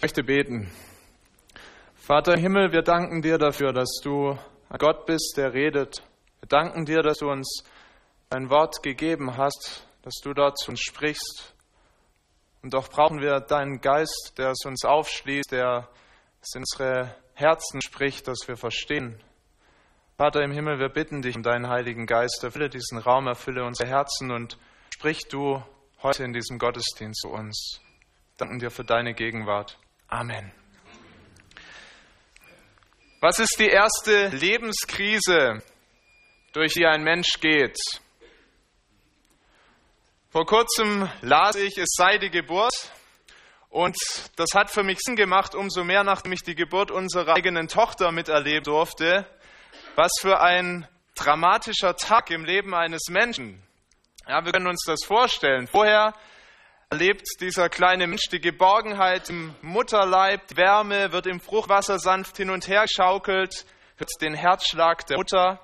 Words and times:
Ich 0.00 0.02
möchte 0.02 0.24
beten. 0.24 0.72
Vater 1.94 2.32
im 2.32 2.40
Himmel, 2.40 2.72
wir 2.72 2.80
danken 2.80 3.20
dir 3.20 3.36
dafür, 3.36 3.74
dass 3.74 4.00
du 4.02 4.30
ein 4.70 4.78
Gott 4.78 5.04
bist, 5.04 5.34
der 5.36 5.52
redet. 5.52 6.02
Wir 6.40 6.48
danken 6.48 6.86
dir, 6.86 7.02
dass 7.02 7.18
du 7.18 7.30
uns 7.30 7.64
ein 8.30 8.48
Wort 8.48 8.82
gegeben 8.82 9.36
hast, 9.36 9.86
dass 10.00 10.14
du 10.24 10.32
dort 10.32 10.56
zu 10.56 10.70
uns 10.70 10.80
sprichst. 10.80 11.54
Und 12.62 12.72
doch 12.72 12.88
brauchen 12.88 13.20
wir 13.20 13.40
deinen 13.40 13.82
Geist, 13.82 14.32
der 14.38 14.52
es 14.52 14.64
uns 14.64 14.86
aufschließt, 14.86 15.52
der 15.52 15.86
es 16.40 16.54
in 16.54 16.62
unsere 16.62 17.14
Herzen 17.34 17.82
spricht, 17.82 18.26
dass 18.26 18.48
wir 18.48 18.56
verstehen. 18.56 19.20
Vater 20.16 20.42
im 20.42 20.52
Himmel, 20.52 20.78
wir 20.78 20.88
bitten 20.88 21.20
dich 21.20 21.36
um 21.36 21.42
deinen 21.42 21.68
Heiligen 21.68 22.06
Geist, 22.06 22.42
erfülle 22.42 22.70
diesen 22.70 22.96
Raum, 22.96 23.26
erfülle 23.26 23.66
unsere 23.66 23.90
Herzen 23.90 24.30
und 24.30 24.56
sprich 24.94 25.28
du 25.28 25.62
heute 26.02 26.24
in 26.24 26.32
diesem 26.32 26.58
Gottesdienst 26.58 27.20
zu 27.20 27.28
uns. 27.28 27.82
Danken 28.38 28.60
dir 28.60 28.70
für 28.70 28.84
deine 28.84 29.12
Gegenwart. 29.12 29.78
Amen. 30.10 30.50
Was 33.20 33.38
ist 33.38 33.56
die 33.60 33.68
erste 33.68 34.26
Lebenskrise, 34.30 35.62
durch 36.52 36.72
die 36.72 36.84
ein 36.84 37.04
Mensch 37.04 37.38
geht? 37.40 37.78
Vor 40.30 40.46
kurzem 40.46 41.08
las 41.22 41.54
ich, 41.54 41.78
es 41.78 41.90
sei 41.96 42.18
die 42.18 42.30
Geburt. 42.30 42.74
Und 43.68 43.96
das 44.34 44.48
hat 44.52 44.72
für 44.72 44.82
mich 44.82 44.98
Sinn 44.98 45.14
gemacht, 45.14 45.54
umso 45.54 45.84
mehr, 45.84 46.02
nachdem 46.02 46.32
ich 46.32 46.42
die 46.42 46.56
Geburt 46.56 46.90
unserer 46.90 47.36
eigenen 47.36 47.68
Tochter 47.68 48.10
miterleben 48.10 48.64
durfte. 48.64 49.26
Was 49.94 50.10
für 50.20 50.40
ein 50.40 50.88
dramatischer 51.14 51.94
Tag 51.94 52.30
im 52.30 52.44
Leben 52.44 52.74
eines 52.74 53.06
Menschen. 53.10 53.62
Ja, 54.26 54.44
wir 54.44 54.50
können 54.50 54.66
uns 54.66 54.82
das 54.84 55.04
vorstellen. 55.04 55.68
Vorher 55.68 56.14
erlebt 56.92 57.40
dieser 57.40 57.68
kleine 57.68 58.08
Mensch 58.08 58.28
die 58.32 58.40
Geborgenheit 58.40 59.30
im 59.30 59.54
Mutterleib, 59.62 60.56
Wärme, 60.56 61.12
wird 61.12 61.28
im 61.28 61.38
Fruchtwasser 61.38 62.00
sanft 62.00 62.36
hin 62.36 62.50
und 62.50 62.66
her 62.66 62.82
geschaukelt, 62.82 63.64
hört 63.96 64.10
den 64.20 64.34
Herzschlag 64.34 65.06
der 65.06 65.18
Mutter. 65.18 65.60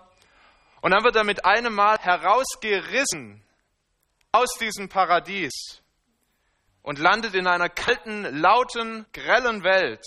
Und 0.83 0.92
dann 0.92 1.03
wird 1.03 1.17
er 1.17 1.25
mit 1.25 1.45
einem 1.45 1.75
Mal 1.75 1.98
herausgerissen 1.98 3.42
aus 4.31 4.56
diesem 4.61 4.89
Paradies 4.89 5.83
und 6.83 7.01
landet 7.01 7.34
in 7.34 7.48
einer 7.48 7.70
kalten, 7.70 8.23
lauten, 8.23 9.05
grellen 9.12 9.64
Welt. 9.64 10.06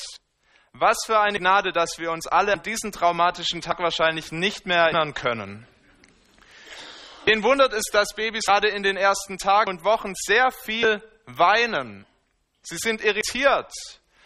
Was 0.72 1.00
für 1.06 1.20
eine 1.20 1.38
Gnade, 1.38 1.74
dass 1.74 1.98
wir 1.98 2.14
uns 2.14 2.28
alle 2.28 2.54
an 2.54 2.64
diesen 2.64 2.94
traumatischen 2.94 3.60
Tag 3.60 3.80
wahrscheinlich 3.80 4.32
nicht 4.32 4.66
mehr 4.66 4.84
erinnern 4.84 5.14
können. 5.14 5.68
Den 7.30 7.44
wundert 7.44 7.74
es, 7.74 7.84
dass 7.92 8.16
Babys 8.16 8.46
gerade 8.46 8.70
in 8.70 8.82
den 8.82 8.98
ersten 8.98 9.38
Tagen 9.38 9.70
und 9.70 9.84
Wochen 9.84 10.14
sehr 10.16 10.50
viel 10.52 11.00
weinen. 11.28 12.08
Sie 12.64 12.78
sind 12.78 13.04
irritiert. 13.04 13.72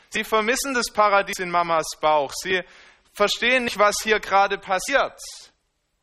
Sie 0.09 0.23
vermissen 0.23 0.73
das 0.73 0.90
Paradies 0.94 1.40
in 1.40 1.52
Mamas 1.52 1.86
Bauch. 2.00 2.31
Sie 2.34 2.62
verstehen 3.12 3.66
nicht, 3.66 3.78
was 3.78 3.98
hier 4.02 4.22
gerade 4.22 4.58
passiert. 4.58 5.20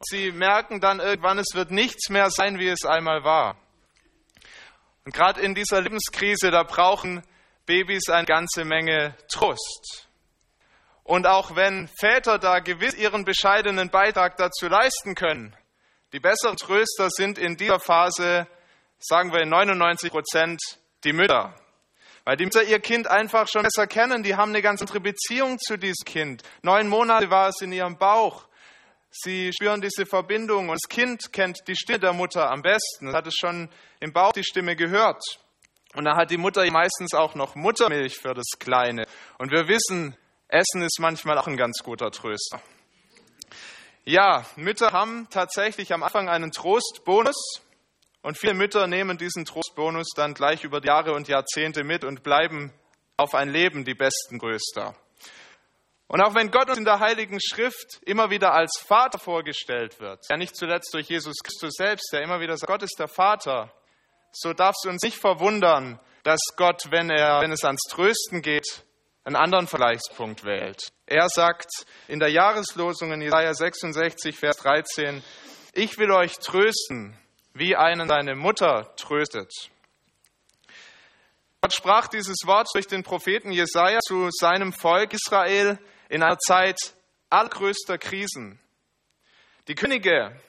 Sie 0.03 0.31
merken 0.31 0.81
dann 0.81 1.01
irgendwann, 1.01 1.39
es 1.39 1.55
wird 1.55 1.71
nichts 1.71 2.11
mehr 2.11 2.31
sein, 2.31 2.59
wie 2.59 2.69
es 2.69 2.84
einmal 2.84 3.25
war. 3.25 3.56
Und 5.06 5.15
gerade 5.15 5.41
in 5.41 5.55
dieser 5.55 5.81
Lebenskrise, 5.81 6.51
da 6.51 6.65
brauchen 6.65 7.23
Babys 7.65 8.11
eine 8.11 8.27
ganze 8.27 8.67
Menge 8.67 9.17
Trost. 9.33 10.06
Und 11.03 11.27
auch 11.27 11.56
wenn 11.56 11.89
Väter 11.98 12.39
da 12.39 12.59
gewiss 12.59 12.95
ihren 12.95 13.25
bescheidenen 13.25 13.89
Beitrag 13.89 14.37
dazu 14.37 14.69
leisten 14.69 15.15
können, 15.15 15.56
die 16.12 16.20
besseren 16.20 16.56
Tröster 16.56 17.08
sind 17.11 17.39
in 17.39 17.56
dieser 17.56 17.78
Phase, 17.78 18.47
sagen 18.98 19.33
wir 19.33 19.41
in 19.41 19.48
99 19.48 20.11
Prozent, 20.11 20.61
die 21.05 21.12
Mütter. 21.12 21.55
Weil 22.25 22.36
die 22.36 22.44
Mütter 22.44 22.62
ihr 22.62 22.80
Kind 22.80 23.08
einfach 23.08 23.48
schon 23.48 23.62
besser 23.62 23.86
kennen. 23.86 24.22
Die 24.22 24.36
haben 24.36 24.50
eine 24.50 24.62
ganz 24.62 24.81
andere 24.81 25.00
Beziehung 25.00 25.58
zu 25.58 25.77
diesem 25.77 26.05
Kind. 26.05 26.42
Neun 26.62 26.88
Monate 26.88 27.31
war 27.31 27.48
es 27.48 27.61
in 27.61 27.72
ihrem 27.72 27.97
Bauch. 27.97 28.47
Sie 29.10 29.53
spüren 29.53 29.81
diese 29.81 30.06
Verbindung 30.06 30.69
und 30.69 30.81
das 30.82 30.88
Kind 30.88 31.32
kennt 31.32 31.59
die 31.66 31.75
Stimme 31.75 31.99
der 31.99 32.12
Mutter 32.12 32.50
am 32.50 32.62
besten. 32.62 33.09
Es 33.09 33.15
hat 33.15 33.26
es 33.26 33.34
schon 33.34 33.69
im 33.99 34.12
Bauch 34.12 34.32
die 34.32 34.44
Stimme 34.44 34.76
gehört. 34.76 35.22
Und 35.94 36.04
da 36.04 36.16
hat 36.16 36.31
die 36.31 36.37
Mutter 36.37 36.69
meistens 36.70 37.15
auch 37.15 37.34
noch 37.34 37.56
Muttermilch 37.56 38.19
für 38.19 38.34
das 38.34 38.47
Kleine. 38.60 39.06
Und 39.38 39.50
wir 39.50 39.66
wissen, 39.66 40.16
Essen 40.47 40.82
ist 40.82 40.99
manchmal 41.00 41.38
auch 41.38 41.49
ein 41.49 41.56
ganz 41.56 41.78
guter 41.82 42.12
Tröster. 42.12 42.60
Ja, 44.10 44.44
Mütter 44.56 44.91
haben 44.91 45.28
tatsächlich 45.31 45.93
am 45.93 46.03
Anfang 46.03 46.28
einen 46.28 46.50
Trostbonus. 46.50 47.60
Und 48.22 48.37
viele 48.37 48.54
Mütter 48.54 48.88
nehmen 48.88 49.19
diesen 49.19 49.44
Trostbonus 49.44 50.09
dann 50.16 50.34
gleich 50.34 50.65
über 50.65 50.84
Jahre 50.84 51.12
und 51.12 51.28
Jahrzehnte 51.28 51.84
mit 51.84 52.03
und 52.03 52.25
bleiben 52.25 52.72
auf 53.16 53.37
ein 53.37 53.50
Leben 53.50 53.84
die 53.84 53.94
besten 53.94 54.41
Tröster. 54.41 54.97
Und 56.09 56.20
auch 56.22 56.34
wenn 56.34 56.50
Gott 56.50 56.69
uns 56.70 56.78
in 56.78 56.84
der 56.84 56.99
Heiligen 56.99 57.38
Schrift 57.41 58.00
immer 58.04 58.31
wieder 58.31 58.53
als 58.53 58.81
Vater 58.81 59.20
vorgestellt 59.20 60.00
wird, 60.00 60.26
ja 60.28 60.37
nicht 60.37 60.56
zuletzt 60.56 60.93
durch 60.93 61.06
Jesus 61.06 61.37
Christus 61.44 61.75
selbst, 61.76 62.12
der 62.12 62.22
immer 62.22 62.41
wieder 62.41 62.56
sagt, 62.56 62.69
Gott 62.69 62.82
ist 62.82 62.99
der 62.99 63.06
Vater, 63.06 63.72
so 64.32 64.53
darf 64.53 64.75
es 64.82 64.91
uns 64.91 65.04
nicht 65.04 65.19
verwundern, 65.19 66.00
dass 66.25 66.41
Gott, 66.56 66.82
wenn, 66.91 67.10
er, 67.10 67.43
wenn 67.43 67.53
es 67.53 67.62
ans 67.62 67.82
Trösten 67.88 68.43
geht, 68.43 68.84
einen 69.25 69.36
anderen 69.36 69.66
Vergleichspunkt 69.66 70.44
wählt. 70.44 70.92
Er 71.06 71.28
sagt 71.28 71.70
in 72.08 72.20
der 72.20 72.31
Jahreslosung 72.31 73.12
in 73.12 73.22
Jesaja 73.22 73.54
66, 73.54 74.36
Vers 74.36 74.56
13, 74.58 75.22
ich 75.72 75.98
will 75.98 76.10
euch 76.10 76.38
trösten, 76.38 77.16
wie 77.53 77.76
einen 77.76 78.08
seine 78.08 78.34
Mutter 78.34 78.94
tröstet. 78.97 79.53
Gott 81.60 81.75
sprach 81.75 82.08
dieses 82.08 82.38
Wort 82.47 82.69
durch 82.72 82.86
den 82.86 83.03
Propheten 83.03 83.53
Jesaja 83.53 84.00
zu 84.00 84.31
seinem 84.31 84.72
Volk 84.72 85.12
Israel 85.12 85.78
in 86.08 86.22
einer 86.22 86.38
Zeit 86.38 86.78
allergrößter 87.28 87.98
Krisen. 87.98 88.58
Die 89.69 89.75
Könige, 89.75 90.41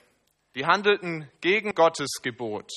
die 0.55 0.65
handelten 0.65 1.29
gegen 1.41 1.75
Gottes 1.75 2.21
Gebot. 2.21 2.71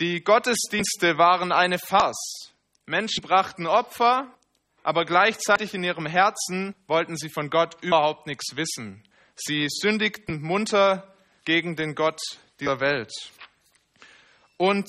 Die 0.00 0.24
Gottesdienste 0.24 1.18
waren 1.18 1.52
eine 1.52 1.78
Farce. 1.78 2.53
Menschen 2.86 3.22
brachten 3.22 3.66
Opfer, 3.66 4.28
aber 4.82 5.04
gleichzeitig 5.04 5.72
in 5.74 5.82
ihrem 5.82 6.06
Herzen 6.06 6.74
wollten 6.86 7.16
sie 7.16 7.30
von 7.30 7.48
Gott 7.48 7.82
überhaupt 7.82 8.26
nichts 8.26 8.56
wissen. 8.56 9.02
Sie 9.34 9.66
sündigten 9.68 10.42
munter 10.42 11.14
gegen 11.44 11.76
den 11.76 11.94
Gott 11.94 12.20
dieser 12.60 12.80
Welt. 12.80 13.12
Und 14.56 14.86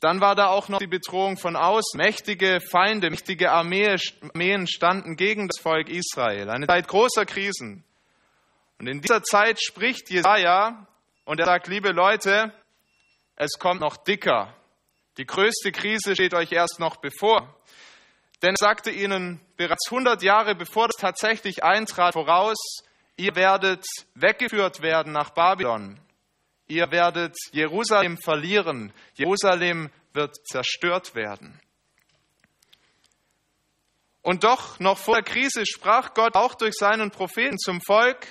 dann 0.00 0.20
war 0.20 0.34
da 0.34 0.46
auch 0.46 0.68
noch 0.68 0.78
die 0.78 0.86
Bedrohung 0.86 1.36
von 1.36 1.56
außen. 1.56 1.98
Mächtige 1.98 2.60
Feinde, 2.60 3.10
mächtige 3.10 3.50
Armeen 3.52 4.66
standen 4.66 5.16
gegen 5.16 5.48
das 5.48 5.60
Volk 5.60 5.88
Israel. 5.88 6.48
Eine 6.48 6.66
Zeit 6.66 6.88
großer 6.88 7.26
Krisen. 7.26 7.84
Und 8.78 8.86
in 8.86 9.00
dieser 9.00 9.22
Zeit 9.22 9.60
spricht 9.62 10.08
Jesaja 10.10 10.86
und 11.24 11.38
er 11.38 11.46
sagt, 11.46 11.66
liebe 11.68 11.90
Leute, 11.90 12.52
es 13.36 13.58
kommt 13.58 13.80
noch 13.80 13.96
dicker. 13.98 14.54
Die 15.20 15.26
größte 15.26 15.70
Krise 15.70 16.14
steht 16.14 16.32
euch 16.32 16.50
erst 16.50 16.80
noch 16.80 16.96
bevor. 16.96 17.54
Denn 18.40 18.54
er 18.54 18.58
sagte 18.58 18.90
ihnen 18.90 19.38
bereits 19.58 19.90
100 19.90 20.22
Jahre 20.22 20.54
bevor 20.54 20.86
das 20.86 20.96
tatsächlich 20.96 21.62
eintrat 21.62 22.14
voraus, 22.14 22.56
ihr 23.16 23.36
werdet 23.36 23.84
weggeführt 24.14 24.80
werden 24.80 25.12
nach 25.12 25.28
Babylon. 25.28 26.00
Ihr 26.68 26.90
werdet 26.90 27.36
Jerusalem 27.52 28.16
verlieren. 28.16 28.94
Jerusalem 29.12 29.90
wird 30.14 30.36
zerstört 30.46 31.14
werden. 31.14 31.60
Und 34.22 34.44
doch, 34.44 34.80
noch 34.80 34.96
vor 34.96 35.16
der 35.16 35.24
Krise 35.24 35.66
sprach 35.66 36.14
Gott 36.14 36.34
auch 36.34 36.54
durch 36.54 36.76
seinen 36.76 37.10
Propheten 37.10 37.58
zum 37.58 37.82
Volk, 37.82 38.26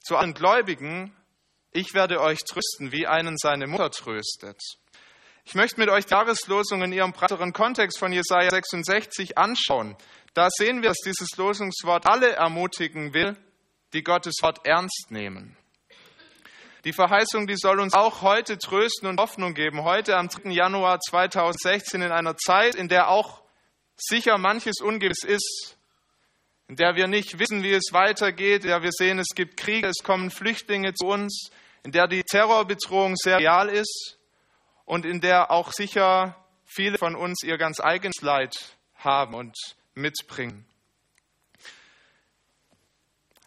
zu 0.00 0.16
allen 0.16 0.32
Gläubigen, 0.32 1.14
ich 1.72 1.92
werde 1.92 2.22
euch 2.22 2.38
trösten, 2.38 2.90
wie 2.90 3.06
einen 3.06 3.36
seine 3.36 3.66
Mutter 3.66 3.90
tröstet. 3.90 4.58
Ich 5.44 5.54
möchte 5.54 5.80
mit 5.80 5.90
euch 5.90 6.06
die 6.06 6.12
Jahreslosung 6.12 6.82
in 6.82 6.92
ihrem 6.92 7.12
breiteren 7.12 7.52
Kontext 7.52 7.98
von 7.98 8.12
Jesaja 8.12 8.50
66 8.50 9.36
anschauen. 9.36 9.96
Da 10.34 10.48
sehen 10.50 10.82
wir, 10.82 10.90
dass 10.90 10.98
dieses 11.04 11.36
Losungswort 11.36 12.06
alle 12.06 12.32
ermutigen 12.32 13.12
will, 13.12 13.36
die 13.92 14.02
Gottes 14.02 14.36
Wort 14.40 14.64
ernst 14.64 15.06
nehmen. 15.10 15.56
Die 16.84 16.92
Verheißung, 16.92 17.46
die 17.46 17.56
soll 17.56 17.80
uns 17.80 17.92
auch 17.92 18.22
heute 18.22 18.56
trösten 18.56 19.08
und 19.08 19.20
Hoffnung 19.20 19.54
geben. 19.54 19.82
Heute 19.82 20.16
am 20.16 20.28
3. 20.28 20.50
Januar 20.50 21.00
2016 21.00 22.02
in 22.02 22.12
einer 22.12 22.36
Zeit, 22.36 22.74
in 22.74 22.88
der 22.88 23.08
auch 23.08 23.42
sicher 23.96 24.38
manches 24.38 24.80
ungewiss 24.80 25.22
ist, 25.24 25.76
in 26.68 26.76
der 26.76 26.94
wir 26.94 27.08
nicht 27.08 27.38
wissen, 27.38 27.62
wie 27.62 27.72
es 27.72 27.92
weitergeht, 27.92 28.62
in 28.62 28.68
der 28.68 28.82
wir 28.82 28.90
sehen, 28.92 29.18
es 29.18 29.34
gibt 29.34 29.56
Kriege, 29.56 29.88
es 29.88 30.02
kommen 30.02 30.30
Flüchtlinge 30.30 30.94
zu 30.94 31.06
uns, 31.06 31.50
in 31.84 31.92
der 31.92 32.06
die 32.06 32.22
Terrorbedrohung 32.22 33.16
sehr 33.16 33.38
real 33.38 33.68
ist 33.68 34.18
und 34.84 35.04
in 35.04 35.20
der 35.20 35.50
auch 35.50 35.72
sicher 35.72 36.36
viele 36.64 36.98
von 36.98 37.14
uns 37.14 37.42
ihr 37.42 37.58
ganz 37.58 37.80
eigenes 37.80 38.20
Leid 38.20 38.54
haben 38.96 39.34
und 39.34 39.56
mitbringen. 39.94 40.66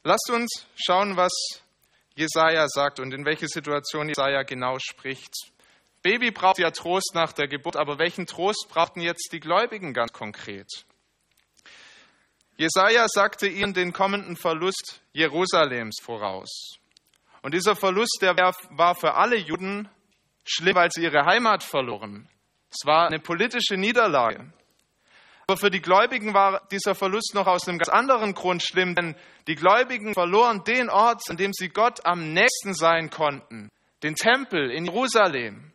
Lasst 0.03 0.29
uns 0.29 0.67
schauen, 0.75 1.17
was 1.17 1.31
Jesaja 2.15 2.67
sagt 2.67 2.99
und 2.99 3.13
in 3.13 3.25
welche 3.25 3.47
Situation 3.47 4.07
Jesaja 4.07 4.43
genau 4.43 4.77
spricht. 4.79 5.33
Baby 6.01 6.29
braucht 6.29 6.59
ja 6.59 6.69
Trost 6.69 7.11
nach 7.15 7.33
der 7.33 7.47
Geburt, 7.47 7.75
aber 7.75 7.97
welchen 7.97 8.27
Trost 8.27 8.67
brauchten 8.69 9.01
jetzt 9.01 9.29
die 9.31 9.39
Gläubigen 9.39 9.93
ganz 9.93 10.13
konkret? 10.13 10.69
Jesaja 12.57 13.07
sagte 13.09 13.47
ihnen 13.47 13.73
den 13.73 13.91
kommenden 13.91 14.37
Verlust 14.37 15.01
Jerusalems 15.11 15.97
voraus. 16.01 16.77
Und 17.41 17.53
dieser 17.53 17.75
Verlust, 17.75 18.19
der 18.21 18.35
war 18.37 18.95
für 18.95 19.15
alle 19.15 19.35
Juden 19.35 19.89
schlimm, 20.45 20.75
weil 20.75 20.91
sie 20.91 21.03
ihre 21.03 21.25
Heimat 21.25 21.63
verloren. 21.63 22.29
Es 22.69 22.85
war 22.85 23.07
eine 23.07 23.19
politische 23.19 23.75
Niederlage. 23.75 24.51
Aber 25.47 25.57
für 25.57 25.69
die 25.69 25.81
Gläubigen 25.81 26.33
war 26.33 26.67
dieser 26.71 26.95
Verlust 26.95 27.33
noch 27.35 27.45
aus 27.45 27.67
einem 27.67 27.77
ganz 27.77 27.89
anderen 27.89 28.33
Grund 28.33 28.63
schlimm, 28.63 28.95
denn 28.95 29.15
die 29.47 29.55
Gläubigen 29.55 30.13
verloren 30.13 30.63
den 30.63 30.89
Ort, 30.89 31.29
an 31.29 31.37
dem 31.37 31.53
sie 31.53 31.69
Gott 31.69 32.05
am 32.05 32.33
nächsten 32.33 32.73
sein 32.73 33.11
konnten, 33.11 33.69
den 34.01 34.15
Tempel 34.15 34.71
in 34.71 34.85
Jerusalem. 34.85 35.71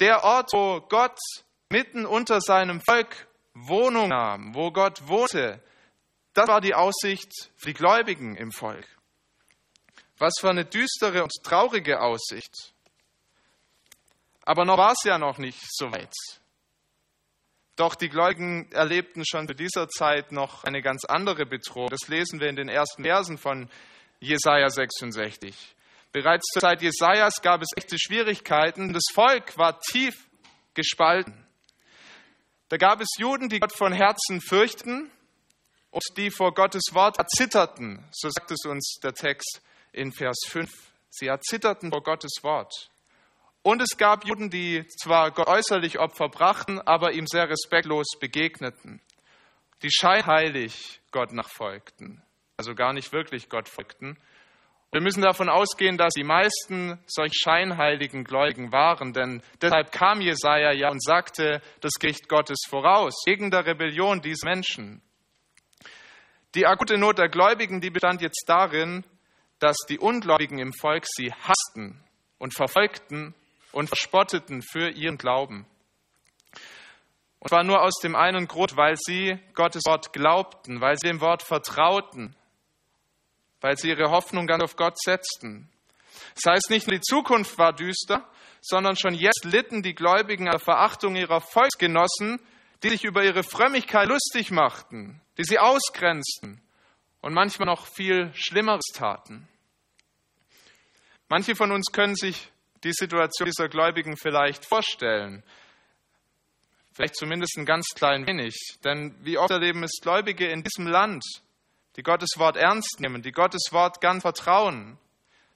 Der 0.00 0.24
Ort, 0.24 0.52
wo 0.52 0.80
Gott 0.80 1.18
mitten 1.70 2.04
unter 2.04 2.40
seinem 2.40 2.80
Volk 2.80 3.28
Wohnung 3.54 4.08
nahm, 4.08 4.54
wo 4.54 4.72
Gott 4.72 5.06
wohnte, 5.06 5.62
das 6.32 6.48
war 6.48 6.60
die 6.60 6.74
Aussicht 6.74 7.30
für 7.56 7.68
die 7.68 7.74
Gläubigen 7.74 8.34
im 8.34 8.50
Volk. 8.50 8.86
Was 10.18 10.34
für 10.40 10.50
eine 10.50 10.64
düstere 10.64 11.22
und 11.22 11.32
traurige 11.44 12.00
Aussicht. 12.00 12.73
Aber 14.44 14.64
noch 14.64 14.78
war 14.78 14.92
es 14.92 15.02
ja 15.04 15.18
noch 15.18 15.38
nicht 15.38 15.60
so 15.70 15.90
weit. 15.90 16.12
Doch 17.76 17.94
die 17.96 18.08
Gläubigen 18.08 18.70
erlebten 18.70 19.24
schon 19.26 19.48
zu 19.48 19.54
dieser 19.54 19.88
Zeit 19.88 20.30
noch 20.30 20.64
eine 20.64 20.80
ganz 20.80 21.04
andere 21.04 21.44
Bedrohung. 21.44 21.88
Das 21.88 22.06
lesen 22.08 22.40
wir 22.40 22.48
in 22.48 22.56
den 22.56 22.68
ersten 22.68 23.02
Versen 23.02 23.36
von 23.36 23.68
Jesaja 24.20 24.68
66. 24.68 25.74
Bereits 26.12 26.46
zur 26.52 26.62
Zeit 26.62 26.82
Jesajas 26.82 27.42
gab 27.42 27.62
es 27.62 27.70
echte 27.76 27.98
Schwierigkeiten. 27.98 28.92
Das 28.92 29.02
Volk 29.12 29.58
war 29.58 29.80
tief 29.80 30.14
gespalten. 30.74 31.44
Da 32.68 32.76
gab 32.76 33.00
es 33.00 33.08
Juden, 33.18 33.48
die 33.48 33.58
Gott 33.58 33.76
von 33.76 33.92
Herzen 33.92 34.40
fürchten 34.40 35.10
und 35.90 36.04
die 36.16 36.30
vor 36.30 36.54
Gottes 36.54 36.84
Wort 36.92 37.18
erzitterten. 37.18 38.04
So 38.12 38.30
sagt 38.30 38.50
es 38.52 38.64
uns 38.64 38.98
der 39.02 39.14
Text 39.14 39.60
in 39.92 40.12
Vers 40.12 40.36
5. 40.48 40.70
Sie 41.10 41.26
erzitterten 41.26 41.90
vor 41.90 42.02
Gottes 42.02 42.42
Wort. 42.42 42.90
Und 43.66 43.80
es 43.80 43.96
gab 43.96 44.26
Juden, 44.26 44.50
die 44.50 44.86
zwar 44.88 45.30
Gott 45.30 45.46
äußerlich 45.46 45.98
Opfer 45.98 46.28
brachten, 46.28 46.82
aber 46.82 47.12
ihm 47.12 47.26
sehr 47.26 47.48
respektlos 47.48 48.18
begegneten, 48.20 49.00
die 49.82 49.88
scheinheilig 49.90 51.00
Gott 51.10 51.32
nachfolgten, 51.32 52.22
also 52.58 52.74
gar 52.74 52.92
nicht 52.92 53.14
wirklich 53.14 53.48
Gott 53.48 53.70
folgten. 53.70 54.18
Wir 54.92 55.00
müssen 55.00 55.22
davon 55.22 55.48
ausgehen, 55.48 55.96
dass 55.96 56.12
die 56.12 56.24
meisten 56.24 57.02
solch 57.06 57.32
scheinheiligen 57.42 58.24
Gläubigen 58.24 58.70
waren, 58.70 59.14
denn 59.14 59.42
deshalb 59.62 59.92
kam 59.92 60.20
Jesaja 60.20 60.72
ja 60.72 60.90
und 60.90 61.02
sagte 61.02 61.62
das 61.80 61.94
Gericht 61.98 62.28
Gottes 62.28 62.58
voraus, 62.68 63.14
wegen 63.24 63.50
der 63.50 63.64
Rebellion 63.64 64.20
dieser 64.20 64.46
Menschen. 64.46 65.00
Die 66.54 66.66
akute 66.66 66.98
Not 66.98 67.16
der 67.16 67.30
Gläubigen, 67.30 67.80
die 67.80 67.88
bestand 67.88 68.20
jetzt 68.20 68.44
darin, 68.46 69.04
dass 69.58 69.78
die 69.88 69.98
Ungläubigen 69.98 70.58
im 70.58 70.74
Volk 70.74 71.04
sie 71.06 71.32
hassten 71.32 72.04
und 72.36 72.52
verfolgten 72.52 73.34
und 73.74 73.88
verspotteten 73.88 74.62
für 74.62 74.88
ihren 74.88 75.18
Glauben. 75.18 75.66
Und 77.40 77.48
zwar 77.48 77.64
nur 77.64 77.82
aus 77.82 77.94
dem 78.02 78.16
einen 78.16 78.48
Grund, 78.48 78.76
weil 78.76 78.96
sie 78.96 79.38
Gottes 79.54 79.82
Wort 79.86 80.12
glaubten, 80.12 80.80
weil 80.80 80.96
sie 80.96 81.08
dem 81.08 81.20
Wort 81.20 81.42
vertrauten, 81.42 82.34
weil 83.60 83.76
sie 83.76 83.90
ihre 83.90 84.10
Hoffnung 84.10 84.46
ganz 84.46 84.62
auf 84.62 84.76
Gott 84.76 84.98
setzten. 84.98 85.68
Das 86.34 86.52
heißt, 86.52 86.70
nicht 86.70 86.86
nur 86.86 86.96
die 86.96 87.02
Zukunft 87.02 87.58
war 87.58 87.74
düster, 87.74 88.26
sondern 88.62 88.96
schon 88.96 89.12
jetzt 89.12 89.44
litten 89.44 89.82
die 89.82 89.94
Gläubigen 89.94 90.46
an 90.46 90.52
der 90.52 90.60
Verachtung 90.60 91.16
ihrer 91.16 91.40
Volksgenossen, 91.42 92.40
die 92.82 92.88
sich 92.88 93.04
über 93.04 93.24
ihre 93.24 93.42
Frömmigkeit 93.42 94.08
lustig 94.08 94.50
machten, 94.50 95.20
die 95.36 95.44
sie 95.44 95.58
ausgrenzten 95.58 96.62
und 97.20 97.34
manchmal 97.34 97.66
noch 97.66 97.86
viel 97.86 98.32
Schlimmeres 98.34 98.86
taten. 98.94 99.48
Manche 101.28 101.56
von 101.56 101.72
uns 101.72 101.92
können 101.92 102.14
sich 102.14 102.50
die 102.84 102.92
Situation 102.92 103.46
dieser 103.46 103.68
Gläubigen 103.68 104.16
vielleicht 104.16 104.64
vorstellen. 104.66 105.42
Vielleicht 106.92 107.16
zumindest 107.16 107.56
ein 107.58 107.66
ganz 107.66 107.86
klein 107.94 108.26
wenig. 108.26 108.54
Denn 108.84 109.16
wie 109.24 109.38
oft 109.38 109.50
erleben 109.50 109.82
es 109.82 109.98
Gläubige 110.00 110.46
in 110.46 110.62
diesem 110.62 110.86
Land, 110.86 111.24
die 111.96 112.02
Gottes 112.02 112.30
Wort 112.36 112.56
ernst 112.56 113.00
nehmen, 113.00 113.22
die 113.22 113.32
Gottes 113.32 113.68
Wort 113.72 114.00
gern 114.00 114.20
vertrauen, 114.20 114.98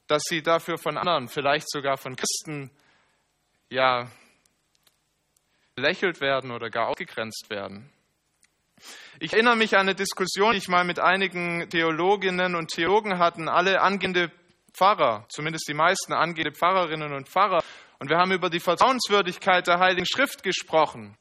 dass 0.08 0.22
sie 0.24 0.42
dafür 0.42 0.78
von 0.78 0.96
anderen, 0.96 1.28
vielleicht 1.28 1.70
sogar 1.70 1.96
von 1.96 2.16
Christen, 2.16 2.70
ja, 3.70 4.10
belächelt 5.76 6.20
werden 6.20 6.50
oder 6.50 6.70
gar 6.70 6.88
ausgegrenzt 6.88 7.50
werden. 7.50 7.92
Ich 9.20 9.32
erinnere 9.32 9.56
mich 9.56 9.74
an 9.74 9.82
eine 9.82 9.94
Diskussion, 9.94 10.52
die 10.52 10.58
ich 10.58 10.68
mal 10.68 10.84
mit 10.84 10.98
einigen 10.98 11.68
Theologinnen 11.70 12.54
und 12.54 12.70
Theologen 12.70 13.18
hatten, 13.18 13.48
alle 13.48 13.80
angehende 13.80 14.30
Pfarrer, 14.78 15.26
zumindest 15.28 15.68
die 15.68 15.74
meisten 15.74 16.12
angehende 16.12 16.52
Pfarrerinnen 16.52 17.12
und 17.12 17.28
Pfarrer. 17.28 17.64
Und 17.98 18.10
wir 18.10 18.16
haben 18.16 18.30
über 18.30 18.48
die 18.48 18.60
Vertrauenswürdigkeit 18.60 19.66
der 19.66 19.80
Heiligen 19.80 20.06
Schrift 20.06 20.44
gesprochen. 20.44 21.16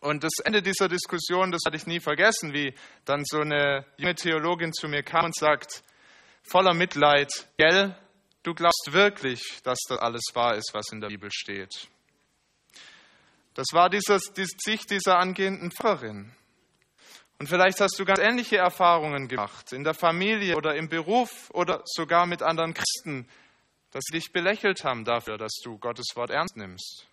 Und 0.00 0.24
das 0.24 0.32
Ende 0.44 0.60
dieser 0.60 0.88
Diskussion, 0.88 1.52
das 1.52 1.60
hatte 1.64 1.76
ich 1.76 1.86
nie 1.86 2.00
vergessen, 2.00 2.52
wie 2.52 2.74
dann 3.04 3.22
so 3.24 3.40
eine 3.40 3.86
junge 3.96 4.14
Theologin 4.16 4.72
zu 4.72 4.88
mir 4.88 5.04
kam 5.04 5.26
und 5.26 5.36
sagt, 5.36 5.84
voller 6.42 6.74
Mitleid, 6.74 7.30
gell, 7.58 7.94
du 8.42 8.54
glaubst 8.54 8.88
wirklich, 8.92 9.60
dass 9.62 9.78
das 9.88 9.98
alles 9.98 10.24
wahr 10.34 10.56
ist, 10.56 10.70
was 10.72 10.90
in 10.90 11.00
der 11.00 11.08
Bibel 11.08 11.30
steht. 11.30 11.88
Das 13.54 13.66
war 13.72 13.88
dieses, 13.88 14.32
die 14.32 14.46
Sicht 14.46 14.90
dieser 14.90 15.18
angehenden 15.18 15.70
Pfarrerin. 15.70 16.32
Und 17.40 17.46
vielleicht 17.46 17.80
hast 17.80 17.98
du 17.98 18.04
ganz 18.04 18.20
ähnliche 18.20 18.58
Erfahrungen 18.58 19.26
gemacht, 19.26 19.72
in 19.72 19.82
der 19.82 19.94
Familie 19.94 20.58
oder 20.58 20.74
im 20.74 20.90
Beruf 20.90 21.48
oder 21.54 21.80
sogar 21.86 22.26
mit 22.26 22.42
anderen 22.42 22.74
Christen, 22.74 23.26
dass 23.92 24.04
sie 24.04 24.18
dich 24.18 24.30
belächelt 24.30 24.84
haben 24.84 25.06
dafür, 25.06 25.38
dass 25.38 25.54
du 25.64 25.78
Gottes 25.78 26.04
Wort 26.16 26.28
ernst 26.28 26.58
nimmst. 26.58 27.06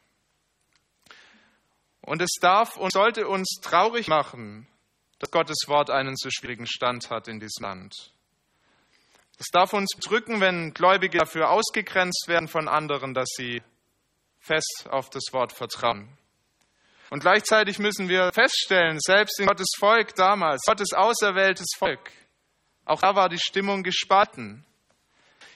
Und 2.02 2.22
es 2.22 2.32
darf 2.42 2.76
und 2.76 2.92
sollte 2.92 3.30
uns 3.30 3.62
traurig 3.62 4.10
machen, 4.10 4.68
dass 5.20 5.32
Gottes 5.32 5.64
Wort 5.68 5.90
einen 5.90 6.18
so 6.18 6.30
schwierigen 6.30 6.68
Stand 6.68 7.10
hat 7.10 7.30
in 7.30 7.40
diesem 7.40 7.64
Land. 7.64 8.12
Es 9.40 9.48
darf 9.54 9.72
uns 9.72 9.92
drücken, 9.92 10.42
wenn 10.42 10.74
Gläubige 10.74 11.20
dafür 11.20 11.52
ausgegrenzt 11.52 12.26
werden 12.28 12.50
von 12.50 12.68
anderen, 12.68 13.14
dass 13.14 13.30
sie 13.38 13.64
fest 14.40 14.88
auf 14.90 15.10
das 15.10 15.24
Wort 15.32 15.54
vertrauen. 15.54 16.18
Und 17.10 17.22
gleichzeitig 17.22 17.80
müssen 17.80 18.10
wir 18.10 18.32
feststellen, 18.34 19.00
selbst 19.00 19.40
in 19.40 19.48
Gottes 19.48 19.72
Volk 19.78 20.14
damals, 20.16 20.64
Gottes 20.66 20.94
auserwähltes 20.94 21.70
Volk, 21.78 22.12
auch 22.88 23.02
da 23.02 23.16
war 23.16 23.30
die 23.30 23.40
Stimmung 23.40 23.84
gespalten. 23.84 24.66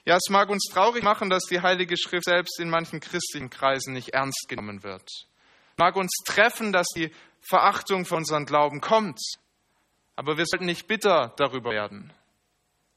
Ja, 0.03 0.17
es 0.17 0.29
mag 0.29 0.49
uns 0.49 0.63
traurig 0.71 1.03
machen, 1.03 1.29
dass 1.29 1.43
die 1.43 1.61
Heilige 1.61 1.95
Schrift 1.97 2.25
selbst 2.25 2.59
in 2.59 2.69
manchen 2.69 2.99
christlichen 2.99 3.49
Kreisen 3.49 3.93
nicht 3.93 4.09
ernst 4.09 4.47
genommen 4.49 4.83
wird. 4.83 5.03
Es 5.03 5.77
mag 5.77 5.95
uns 5.95 6.11
treffen, 6.25 6.73
dass 6.73 6.87
die 6.95 7.11
Verachtung 7.39 8.05
für 8.05 8.15
unseren 8.15 8.45
Glauben 8.45 8.81
kommt. 8.81 9.19
Aber 10.15 10.37
wir 10.37 10.45
sollten 10.45 10.65
nicht 10.65 10.87
bitter 10.87 11.33
darüber 11.37 11.71
werden. 11.71 12.11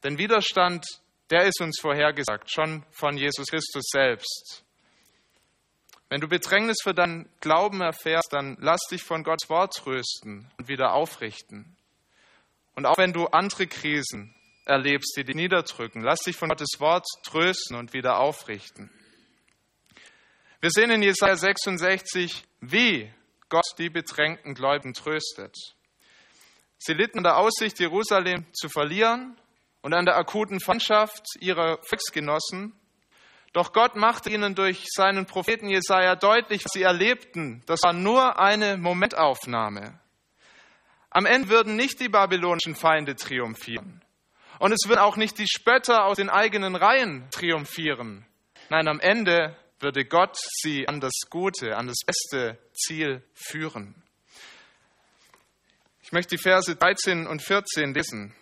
Denn 0.02 0.18
Widerstand, 0.18 0.84
der 1.30 1.44
ist 1.44 1.60
uns 1.60 1.78
vorhergesagt, 1.80 2.50
schon 2.50 2.84
von 2.90 3.16
Jesus 3.16 3.46
Christus 3.46 3.84
selbst. 3.90 4.63
Wenn 6.08 6.20
du 6.20 6.28
Bedrängnis 6.28 6.78
für 6.82 6.94
deinen 6.94 7.28
Glauben 7.40 7.80
erfährst, 7.80 8.32
dann 8.32 8.56
lass 8.60 8.80
dich 8.90 9.02
von 9.02 9.24
Gottes 9.24 9.48
Wort 9.48 9.74
trösten 9.74 10.50
und 10.58 10.68
wieder 10.68 10.92
aufrichten. 10.92 11.76
Und 12.74 12.86
auch 12.86 12.98
wenn 12.98 13.12
du 13.12 13.26
andere 13.26 13.66
Krisen 13.66 14.34
erlebst, 14.64 15.14
die 15.16 15.24
dich 15.24 15.34
niederdrücken, 15.34 16.02
lass 16.02 16.20
dich 16.20 16.36
von 16.36 16.48
Gottes 16.48 16.78
Wort 16.78 17.06
trösten 17.24 17.76
und 17.76 17.92
wieder 17.92 18.18
aufrichten. 18.18 18.90
Wir 20.60 20.70
sehen 20.70 20.90
in 20.90 21.02
Jesaja 21.02 21.36
66, 21.36 22.44
wie 22.60 23.12
Gott 23.48 23.66
die 23.78 23.90
bedrängten 23.90 24.54
Gläubigen 24.54 24.94
tröstet. 24.94 25.54
Sie 26.78 26.94
litten 26.94 27.18
an 27.18 27.24
der 27.24 27.36
Aussicht, 27.38 27.78
Jerusalem 27.80 28.46
zu 28.52 28.68
verlieren 28.68 29.38
und 29.82 29.94
an 29.94 30.06
der 30.06 30.16
akuten 30.16 30.60
Feindschaft 30.60 31.24
ihrer 31.40 31.78
Volksgenossen 31.86 32.72
doch 33.54 33.72
Gott 33.72 33.94
machte 33.94 34.30
ihnen 34.30 34.56
durch 34.56 34.84
seinen 34.90 35.26
Propheten 35.26 35.68
Jesaja 35.68 36.16
deutlich, 36.16 36.64
was 36.64 36.72
sie 36.72 36.82
erlebten. 36.82 37.62
Das 37.66 37.84
war 37.84 37.92
nur 37.92 38.40
eine 38.40 38.76
Momentaufnahme. 38.76 39.98
Am 41.08 41.24
Ende 41.24 41.48
würden 41.48 41.76
nicht 41.76 42.00
die 42.00 42.08
babylonischen 42.08 42.74
Feinde 42.74 43.14
triumphieren. 43.14 44.02
Und 44.58 44.72
es 44.72 44.88
würden 44.88 44.98
auch 44.98 45.16
nicht 45.16 45.38
die 45.38 45.46
Spötter 45.46 46.04
aus 46.04 46.16
den 46.16 46.30
eigenen 46.30 46.74
Reihen 46.74 47.30
triumphieren. 47.30 48.26
Nein, 48.70 48.88
am 48.88 48.98
Ende 48.98 49.56
würde 49.78 50.04
Gott 50.04 50.36
sie 50.36 50.88
an 50.88 50.98
das 50.98 51.12
Gute, 51.30 51.76
an 51.76 51.86
das 51.86 52.00
beste 52.04 52.58
Ziel 52.72 53.22
führen. 53.34 53.94
Ich 56.02 56.10
möchte 56.10 56.34
die 56.34 56.42
Verse 56.42 56.74
13 56.74 57.28
und 57.28 57.40
14 57.40 57.94
lesen. 57.94 58.34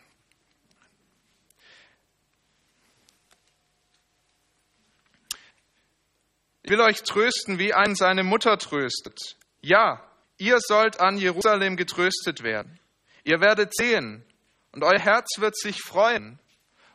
Will 6.73 6.81
euch 6.81 7.03
trösten, 7.03 7.59
wie 7.59 7.75
ein 7.75 7.95
seine 7.95 8.23
Mutter 8.23 8.57
tröstet. 8.57 9.37
Ja, 9.61 10.03
ihr 10.39 10.59
sollt 10.59 11.01
an 11.01 11.19
Jerusalem 11.19 11.77
getröstet 11.77 12.43
werden. 12.43 12.81
Ihr 13.25 13.43
werdet 13.43 13.77
sehen, 13.77 14.25
und 14.73 14.83
euer 14.83 14.99
Herz 14.99 15.29
wird 15.37 15.55
sich 15.55 15.83
freuen, 15.83 16.39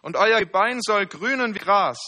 und 0.01 0.15
euer 0.17 0.39
Gebein 0.39 0.81
soll 0.81 1.05
grünen 1.05 1.53
wie 1.53 1.59
Gras. 1.59 1.99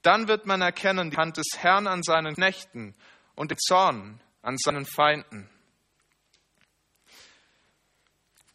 Dann 0.00 0.26
wird 0.26 0.46
man 0.46 0.62
erkennen 0.62 1.10
die 1.10 1.18
Hand 1.18 1.36
des 1.36 1.58
Herrn 1.58 1.86
an 1.86 2.02
seinen 2.02 2.34
Knechten 2.34 2.94
und 3.34 3.50
den 3.50 3.58
Zorn 3.58 4.18
an 4.40 4.56
seinen 4.56 4.86
Feinden. 4.86 5.50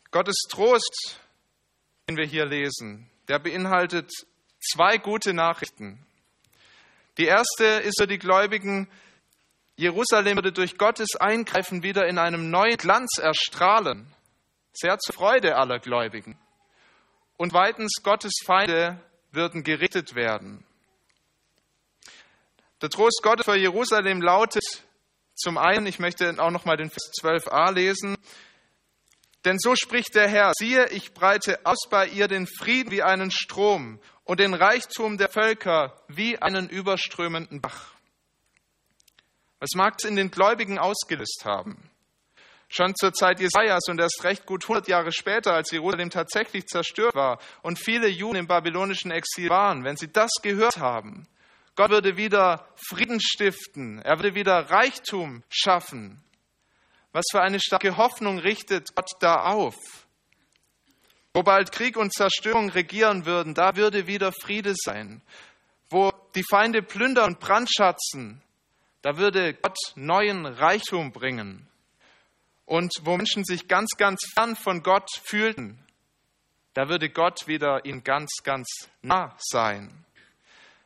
Gottes 0.09 0.37
Trost, 0.49 1.19
den 2.09 2.17
wir 2.17 2.25
hier 2.25 2.47
lesen, 2.47 3.07
der 3.27 3.37
beinhaltet 3.37 4.09
zwei 4.59 4.97
gute 4.97 5.31
Nachrichten. 5.31 6.07
Die 7.21 7.27
erste 7.27 7.65
ist 7.65 8.01
für 8.01 8.07
die 8.07 8.17
Gläubigen, 8.17 8.89
Jerusalem 9.75 10.37
würde 10.37 10.51
durch 10.51 10.79
Gottes 10.79 11.15
Eingreifen 11.17 11.83
wieder 11.83 12.07
in 12.07 12.17
einem 12.17 12.49
neuen 12.49 12.77
Glanz 12.77 13.19
erstrahlen, 13.19 14.11
sehr 14.73 14.97
zur 14.97 15.13
Freude 15.13 15.55
aller 15.55 15.77
Gläubigen. 15.77 16.39
Und 17.37 17.51
zweitens, 17.51 18.01
Gottes 18.01 18.31
Feinde 18.43 18.99
würden 19.31 19.63
gerichtet 19.63 20.15
werden. 20.15 20.65
Der 22.81 22.89
Trost 22.89 23.19
Gottes 23.21 23.45
für 23.45 23.55
Jerusalem 23.55 24.23
lautet 24.23 24.83
zum 25.35 25.59
einen, 25.59 25.85
ich 25.85 25.99
möchte 25.99 26.33
auch 26.39 26.49
noch 26.49 26.65
mal 26.65 26.75
den 26.75 26.89
Vers 26.89 27.11
12a 27.21 27.71
lesen, 27.71 28.17
denn 29.45 29.59
so 29.59 29.75
spricht 29.75 30.15
der 30.15 30.27
Herr, 30.27 30.53
siehe, 30.57 30.87
ich 30.89 31.13
breite 31.13 31.59
aus 31.67 31.87
bei 31.87 32.07
ihr 32.07 32.27
den 32.27 32.47
Frieden 32.47 32.89
wie 32.89 33.03
einen 33.03 33.29
Strom 33.29 33.99
und 34.31 34.39
den 34.39 34.53
Reichtum 34.53 35.17
der 35.17 35.27
Völker 35.27 35.93
wie 36.07 36.41
einen 36.41 36.69
überströmenden 36.69 37.59
Bach. 37.59 37.95
Was 39.59 39.71
mag 39.75 39.95
es 39.97 40.07
in 40.07 40.15
den 40.15 40.31
Gläubigen 40.31 40.79
ausgelöst 40.79 41.41
haben? 41.43 41.91
Schon 42.69 42.95
zur 42.95 43.11
Zeit 43.11 43.41
Jesajas 43.41 43.89
und 43.89 43.99
erst 43.99 44.23
recht 44.23 44.45
gut 44.45 44.63
100 44.63 44.87
Jahre 44.87 45.11
später, 45.11 45.53
als 45.53 45.71
Jerusalem 45.71 46.09
tatsächlich 46.11 46.65
zerstört 46.67 47.13
war 47.13 47.39
und 47.61 47.77
viele 47.77 48.07
Juden 48.07 48.37
im 48.37 48.47
babylonischen 48.47 49.11
Exil 49.11 49.49
waren, 49.49 49.83
wenn 49.83 49.97
sie 49.97 50.09
das 50.09 50.31
gehört 50.41 50.77
haben, 50.77 51.27
Gott 51.75 51.89
würde 51.89 52.15
wieder 52.15 52.65
Frieden 52.87 53.19
stiften, 53.19 53.99
er 53.99 54.17
würde 54.17 54.33
wieder 54.33 54.69
Reichtum 54.69 55.43
schaffen. 55.49 56.23
Was 57.11 57.25
für 57.29 57.41
eine 57.41 57.59
starke 57.59 57.97
Hoffnung 57.97 58.39
richtet 58.39 58.95
Gott 58.95 59.09
da 59.19 59.43
auf? 59.43 59.75
Wo 61.33 61.43
bald 61.43 61.71
Krieg 61.71 61.95
und 61.95 62.13
Zerstörung 62.13 62.69
regieren 62.69 63.25
würden, 63.25 63.53
da 63.53 63.75
würde 63.75 64.07
wieder 64.07 64.31
Friede 64.31 64.73
sein. 64.75 65.21
Wo 65.89 66.11
die 66.35 66.43
Feinde 66.49 66.81
plündern 66.81 67.33
und 67.33 67.39
brandschatzen, 67.39 68.41
da 69.01 69.17
würde 69.17 69.53
Gott 69.53 69.77
neuen 69.95 70.45
Reichtum 70.45 71.11
bringen. 71.11 71.67
Und 72.65 72.93
wo 73.01 73.17
Menschen 73.17 73.43
sich 73.43 73.67
ganz, 73.67 73.91
ganz 73.97 74.21
fern 74.33 74.55
von 74.55 74.83
Gott 74.83 75.09
fühlten, 75.23 75.79
da 76.73 76.87
würde 76.87 77.09
Gott 77.09 77.47
wieder 77.47 77.85
ihnen 77.85 78.03
ganz, 78.03 78.29
ganz 78.43 78.67
nah 79.01 79.35
sein. 79.39 80.05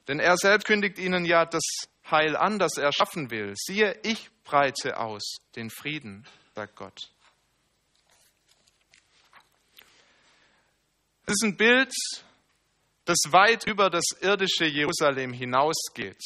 Denn 0.08 0.20
er 0.20 0.38
selbst 0.38 0.66
kündigt 0.66 0.98
ihnen 0.98 1.26
ja 1.26 1.46
das 1.46 1.64
Heil 2.10 2.36
an, 2.36 2.60
das 2.60 2.78
er 2.78 2.92
schaffen 2.92 3.32
will. 3.32 3.54
Siehe, 3.56 4.00
ich 4.04 4.30
breite 4.44 4.98
aus 4.98 5.24
den 5.56 5.70
Frieden, 5.70 6.26
sagt 6.56 6.76
Gott. 6.76 7.15
Es 11.28 11.34
ist 11.42 11.44
ein 11.44 11.58
Bild, 11.58 11.92
das 13.06 13.18
weit 13.30 13.66
über 13.66 13.90
das 13.90 14.04
irdische 14.22 14.66
Jerusalem 14.66 15.34
hinausgeht. 15.34 16.22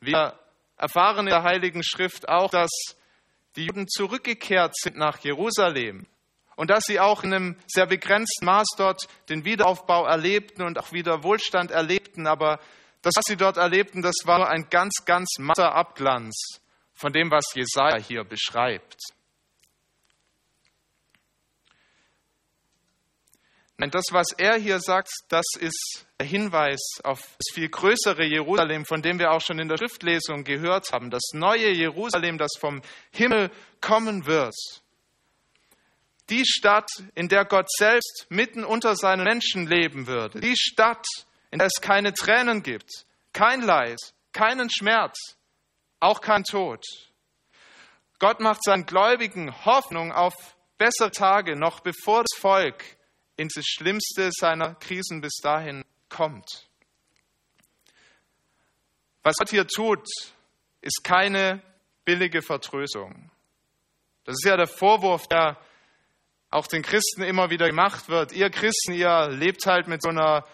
Wir 0.00 0.38
erfahren 0.78 1.26
in 1.26 1.32
der 1.32 1.42
Heiligen 1.42 1.82
Schrift 1.84 2.26
auch, 2.26 2.50
dass 2.50 2.70
die 3.56 3.66
Juden 3.66 3.86
zurückgekehrt 3.86 4.74
sind 4.74 4.96
nach 4.96 5.18
Jerusalem 5.18 6.06
und 6.56 6.70
dass 6.70 6.84
sie 6.84 6.98
auch 6.98 7.24
in 7.24 7.34
einem 7.34 7.56
sehr 7.66 7.84
begrenzten 7.84 8.46
Maß 8.46 8.68
dort 8.78 9.02
den 9.28 9.44
Wiederaufbau 9.44 10.06
erlebten 10.06 10.62
und 10.62 10.78
auch 10.78 10.92
wieder 10.92 11.22
Wohlstand 11.22 11.70
erlebten. 11.70 12.26
Aber 12.26 12.58
das, 13.02 13.12
was 13.16 13.24
sie 13.26 13.36
dort 13.36 13.58
erlebten, 13.58 14.00
das 14.00 14.16
war 14.24 14.48
ein 14.48 14.70
ganz, 14.70 15.04
ganz 15.04 15.28
matter 15.38 15.74
Abglanz 15.74 16.62
von 16.94 17.12
dem, 17.12 17.30
was 17.30 17.54
Jesaja 17.54 17.98
hier 17.98 18.24
beschreibt. 18.24 18.96
Nein, 23.78 23.90
das, 23.90 24.06
was 24.10 24.28
er 24.38 24.56
hier 24.56 24.80
sagt, 24.80 25.10
das 25.28 25.44
ist 25.58 26.06
der 26.18 26.26
Hinweis 26.26 26.80
auf 27.04 27.20
das 27.20 27.54
viel 27.54 27.68
größere 27.68 28.24
Jerusalem, 28.24 28.86
von 28.86 29.02
dem 29.02 29.18
wir 29.18 29.32
auch 29.32 29.42
schon 29.42 29.58
in 29.58 29.68
der 29.68 29.76
Schriftlesung 29.76 30.44
gehört 30.44 30.92
haben. 30.92 31.10
Das 31.10 31.22
neue 31.34 31.70
Jerusalem, 31.72 32.38
das 32.38 32.52
vom 32.58 32.80
Himmel 33.10 33.50
kommen 33.82 34.24
wird. 34.24 34.54
Die 36.30 36.44
Stadt, 36.46 36.88
in 37.14 37.28
der 37.28 37.44
Gott 37.44 37.70
selbst 37.70 38.26
mitten 38.30 38.64
unter 38.64 38.96
seinen 38.96 39.24
Menschen 39.24 39.66
leben 39.66 40.06
würde. 40.06 40.40
Die 40.40 40.56
Stadt, 40.56 41.04
in 41.50 41.58
der 41.58 41.68
es 41.68 41.80
keine 41.82 42.14
Tränen 42.14 42.62
gibt, 42.62 42.90
kein 43.34 43.60
Leid, 43.60 43.98
keinen 44.32 44.70
Schmerz, 44.70 45.36
auch 46.00 46.22
kein 46.22 46.44
Tod. 46.44 46.82
Gott 48.18 48.40
macht 48.40 48.64
seinen 48.64 48.86
Gläubigen 48.86 49.54
Hoffnung 49.66 50.12
auf 50.12 50.34
bessere 50.78 51.10
Tage, 51.10 51.56
noch 51.56 51.80
bevor 51.80 52.22
das 52.22 52.40
Volk 52.40 52.95
in 53.36 53.48
das 53.54 53.64
Schlimmste 53.66 54.30
seiner 54.32 54.74
Krisen 54.76 55.20
bis 55.20 55.36
dahin 55.42 55.84
kommt. 56.08 56.68
Was 59.22 59.36
Gott 59.36 59.50
hier 59.50 59.66
tut, 59.66 60.06
ist 60.80 61.02
keine 61.02 61.62
billige 62.04 62.42
Vertröstung. 62.42 63.30
Das 64.24 64.34
ist 64.34 64.44
ja 64.44 64.56
der 64.56 64.68
Vorwurf, 64.68 65.26
der 65.26 65.58
auch 66.50 66.66
den 66.66 66.82
Christen 66.82 67.22
immer 67.22 67.50
wieder 67.50 67.66
gemacht 67.66 68.08
wird. 68.08 68.32
Ihr 68.32 68.50
Christen, 68.50 68.92
ihr 68.92 69.28
lebt 69.28 69.66
halt 69.66 69.88
mit 69.88 70.02
so 70.02 70.08
einer 70.08 70.46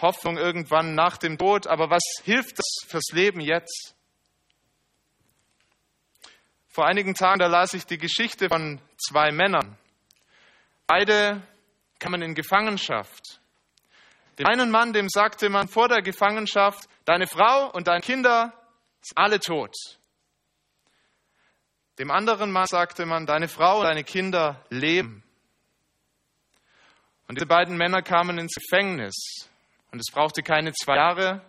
Hoffnung 0.00 0.36
irgendwann 0.36 0.94
nach 0.94 1.18
dem 1.18 1.38
Tod, 1.38 1.66
aber 1.66 1.90
was 1.90 2.02
hilft 2.24 2.58
das 2.58 2.66
fürs 2.88 3.12
Leben 3.12 3.40
jetzt? 3.40 3.94
Vor 6.68 6.86
einigen 6.86 7.14
Tagen, 7.14 7.38
da 7.38 7.46
las 7.46 7.72
ich 7.74 7.86
die 7.86 7.98
Geschichte 7.98 8.48
von 8.48 8.80
zwei 8.96 9.30
Männern. 9.30 9.78
Beide 10.86 11.40
kamen 11.98 12.22
in 12.22 12.34
Gefangenschaft. 12.34 13.40
Dem 14.38 14.46
einen 14.46 14.70
Mann, 14.70 14.92
dem 14.92 15.08
sagte 15.08 15.48
man 15.48 15.68
vor 15.68 15.88
der 15.88 16.02
Gefangenschaft, 16.02 16.88
deine 17.04 17.26
Frau 17.26 17.70
und 17.70 17.86
deine 17.86 18.00
Kinder 18.00 18.52
sind 19.00 19.16
alle 19.18 19.38
tot. 19.38 19.74
Dem 21.98 22.10
anderen 22.10 22.50
Mann 22.50 22.66
sagte 22.66 23.06
man, 23.06 23.26
deine 23.26 23.46
Frau 23.46 23.78
und 23.78 23.84
deine 23.84 24.02
Kinder 24.02 24.64
leben. 24.70 25.22
Und 27.28 27.36
diese 27.36 27.46
beiden 27.46 27.76
Männer 27.76 28.02
kamen 28.02 28.38
ins 28.38 28.54
Gefängnis. 28.54 29.14
Und 29.92 30.00
es 30.00 30.12
brauchte 30.12 30.42
keine 30.42 30.72
zwei 30.72 30.96
Jahre, 30.96 31.40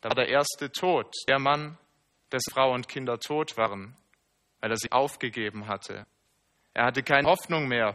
da 0.00 0.08
war 0.08 0.16
der 0.16 0.28
erste 0.28 0.72
tot, 0.72 1.14
der 1.28 1.38
Mann, 1.38 1.76
dessen 2.32 2.50
Frau 2.50 2.72
und 2.72 2.88
Kinder 2.88 3.20
tot 3.20 3.56
waren 3.58 3.94
weil 4.62 4.70
er 4.70 4.76
sie 4.76 4.92
aufgegeben 4.92 5.66
hatte. 5.66 6.06
Er 6.72 6.86
hatte 6.86 7.02
keine 7.02 7.28
Hoffnung 7.28 7.66
mehr. 7.68 7.94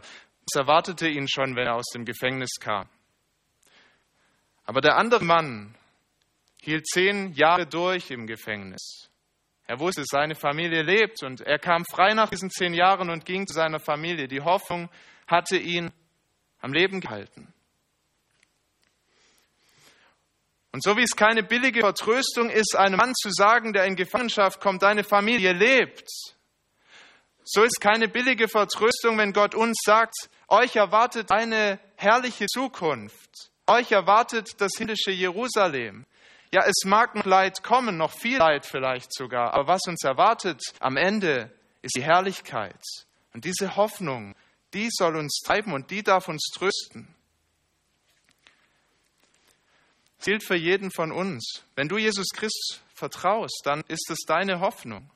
Es 0.50 0.58
erwartete 0.58 1.08
ihn 1.08 1.28
schon, 1.28 1.56
wenn 1.56 1.66
er 1.66 1.74
aus 1.74 1.90
dem 1.92 2.06
Gefängnis 2.06 2.52
kam. 2.58 2.88
Aber 4.64 4.80
der 4.80 4.96
andere 4.96 5.24
Mann 5.24 5.74
hielt 6.62 6.86
zehn 6.86 7.32
Jahre 7.34 7.66
durch 7.66 8.10
im 8.10 8.26
Gefängnis. 8.26 9.10
Er 9.66 9.78
wusste, 9.78 10.04
seine 10.06 10.34
Familie 10.34 10.82
lebt 10.82 11.22
und 11.22 11.42
er 11.42 11.58
kam 11.58 11.84
frei 11.84 12.14
nach 12.14 12.30
diesen 12.30 12.50
zehn 12.50 12.72
Jahren 12.72 13.10
und 13.10 13.26
ging 13.26 13.46
zu 13.46 13.52
seiner 13.52 13.78
Familie. 13.78 14.26
Die 14.26 14.40
Hoffnung 14.40 14.88
hatte 15.26 15.58
ihn 15.58 15.90
am 16.60 16.72
Leben 16.72 17.00
gehalten. 17.00 17.52
Und 20.72 20.82
so 20.82 20.96
wie 20.96 21.02
es 21.02 21.16
keine 21.16 21.42
billige 21.42 21.80
Vertröstung 21.80 22.48
ist, 22.48 22.74
einem 22.76 22.96
Mann 22.96 23.14
zu 23.14 23.30
sagen, 23.30 23.74
der 23.74 23.84
in 23.84 23.96
Gefangenschaft 23.96 24.60
kommt, 24.60 24.82
deine 24.82 25.04
Familie 25.04 25.52
lebt, 25.52 26.08
so 27.44 27.62
ist 27.62 27.80
keine 27.80 28.08
billige 28.08 28.46
Vertröstung, 28.46 29.16
wenn 29.16 29.32
Gott 29.32 29.54
uns 29.54 29.78
sagt, 29.82 30.28
euch 30.48 30.76
erwartet 30.76 31.30
eine 31.30 31.78
herrliche 31.96 32.46
Zukunft. 32.46 33.50
Euch 33.66 33.92
erwartet 33.92 34.60
das 34.60 34.72
himmlische 34.76 35.10
Jerusalem. 35.10 36.06
Ja, 36.52 36.64
es 36.64 36.84
mag 36.84 37.14
noch 37.14 37.26
Leid 37.26 37.62
kommen, 37.62 37.98
noch 37.98 38.12
viel 38.12 38.38
Leid 38.38 38.64
vielleicht 38.64 39.12
sogar, 39.12 39.52
aber 39.52 39.68
was 39.68 39.82
uns 39.86 40.02
erwartet 40.02 40.62
am 40.80 40.96
Ende 40.96 41.52
ist 41.82 41.94
die 41.96 42.02
Herrlichkeit. 42.02 42.80
Und 43.34 43.44
diese 43.44 43.76
Hoffnung, 43.76 44.34
die 44.72 44.88
soll 44.90 45.16
uns 45.16 45.40
treiben 45.44 45.72
und 45.72 45.90
die 45.90 46.02
darf 46.02 46.28
uns 46.28 46.42
trösten. 46.54 47.14
Das 50.16 50.24
gilt 50.24 50.42
für 50.42 50.56
jeden 50.56 50.90
von 50.90 51.12
uns. 51.12 51.62
Wenn 51.74 51.88
du 51.88 51.98
Jesus 51.98 52.28
Christus 52.32 52.80
vertraust, 52.94 53.60
dann 53.64 53.84
ist 53.88 54.10
es 54.10 54.18
deine 54.26 54.60
Hoffnung 54.60 55.10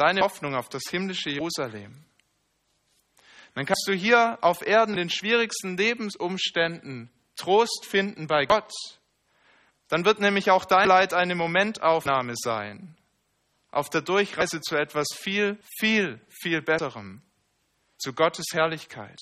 deine 0.00 0.22
Hoffnung 0.22 0.54
auf 0.54 0.68
das 0.70 0.84
himmlische 0.90 1.30
Jerusalem. 1.30 2.04
Dann 3.54 3.66
kannst 3.66 3.86
du 3.86 3.92
hier 3.92 4.38
auf 4.42 4.66
Erden 4.66 4.92
in 4.92 4.98
den 4.98 5.10
schwierigsten 5.10 5.76
Lebensumständen 5.76 7.10
Trost 7.36 7.86
finden 7.86 8.26
bei 8.26 8.46
Gott. 8.46 8.72
Dann 9.88 10.04
wird 10.04 10.20
nämlich 10.20 10.50
auch 10.50 10.64
dein 10.64 10.88
Leid 10.88 11.14
eine 11.14 11.34
Momentaufnahme 11.34 12.34
sein. 12.36 12.96
auf 13.72 13.88
der 13.88 14.02
Durchreise 14.02 14.60
zu 14.60 14.76
etwas 14.76 15.06
viel, 15.14 15.58
viel, 15.78 16.20
viel 16.28 16.62
Besserem, 16.62 17.22
zu 17.98 18.12
Gottes 18.12 18.46
Herrlichkeit. 18.52 19.18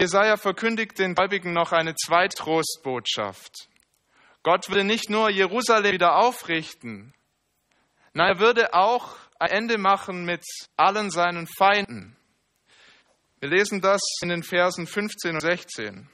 Jesaja 0.00 0.36
verkündigt 0.36 0.98
den 0.98 1.14
Gläubigen 1.14 1.52
noch 1.52 1.72
eine 1.72 1.94
zweite 1.94 2.36
Trostbotschaft. 2.36 3.68
Gott 4.42 4.68
würde 4.68 4.84
nicht 4.84 5.10
nur 5.10 5.30
Jerusalem 5.30 5.92
wieder 5.92 6.16
aufrichten, 6.16 7.12
nein, 8.12 8.34
er 8.34 8.38
würde 8.38 8.74
auch 8.74 9.16
ein 9.38 9.50
Ende 9.50 9.78
machen 9.78 10.24
mit 10.24 10.44
allen 10.76 11.10
seinen 11.10 11.46
Feinden. 11.46 12.16
Wir 13.40 13.50
lesen 13.50 13.80
das 13.80 14.00
in 14.20 14.30
den 14.30 14.42
Versen 14.42 14.86
15 14.86 15.34
und 15.34 15.40
16. 15.40 16.10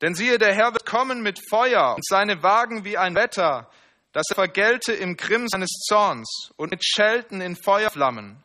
Denn 0.00 0.14
siehe, 0.16 0.38
der 0.38 0.52
Herr 0.54 0.72
wird 0.72 0.84
kommen 0.84 1.22
mit 1.22 1.38
Feuer 1.48 1.94
und 1.94 2.04
seine 2.04 2.42
Wagen 2.42 2.84
wie 2.84 2.98
ein 2.98 3.14
Wetter, 3.14 3.70
dass 4.12 4.26
er 4.30 4.34
vergelte 4.34 4.92
im 4.92 5.16
Grimm 5.16 5.46
seines 5.48 5.70
Zorns 5.86 6.50
und 6.56 6.70
mit 6.70 6.84
Schelten 6.84 7.40
in 7.40 7.54
Feuerflammen. 7.54 8.42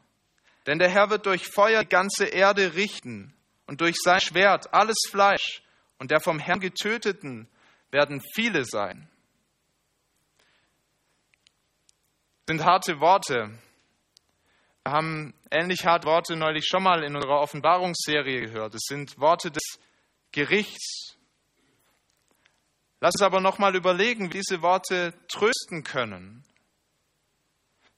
Denn 0.68 0.78
der 0.78 0.90
Herr 0.90 1.10
wird 1.10 1.26
durch 1.26 1.48
Feuer 1.48 1.82
die 1.82 1.90
ganze 1.90 2.26
Erde 2.26 2.76
richten 2.76 3.34
und 3.66 3.82
durch 3.82 3.96
sein 4.04 4.22
Schwert 4.22 4.74
alles 4.74 4.98
Fleisch 5.10 5.64
und 5.98 6.12
der 6.12 6.20
vom 6.20 6.38
Herrn 6.38 6.60
getöteten 6.60 7.50
werden 7.90 8.22
viele 8.36 8.64
sein. 8.64 9.10
Das 12.36 12.37
sind 12.48 12.64
harte 12.64 13.00
Worte. 13.00 13.52
Wir 14.84 14.92
haben 14.92 15.34
ähnlich 15.52 15.86
harte 15.86 16.08
Worte 16.08 16.36
neulich 16.36 16.66
schon 16.66 16.84
mal 16.84 17.04
in 17.04 17.16
unserer 17.16 17.42
Offenbarungsserie 17.42 18.48
gehört. 18.48 18.74
Es 18.74 18.84
sind 18.88 19.20
Worte 19.20 19.52
des 19.52 19.64
Gerichts, 20.32 21.18
Lass 23.00 23.14
uns 23.16 23.22
aber 23.22 23.42
nochmal 23.42 23.76
überlegen, 23.76 24.34
wie 24.34 24.40
diese 24.40 24.62
Worte 24.62 25.14
trösten 25.28 25.84
können. 25.84 26.44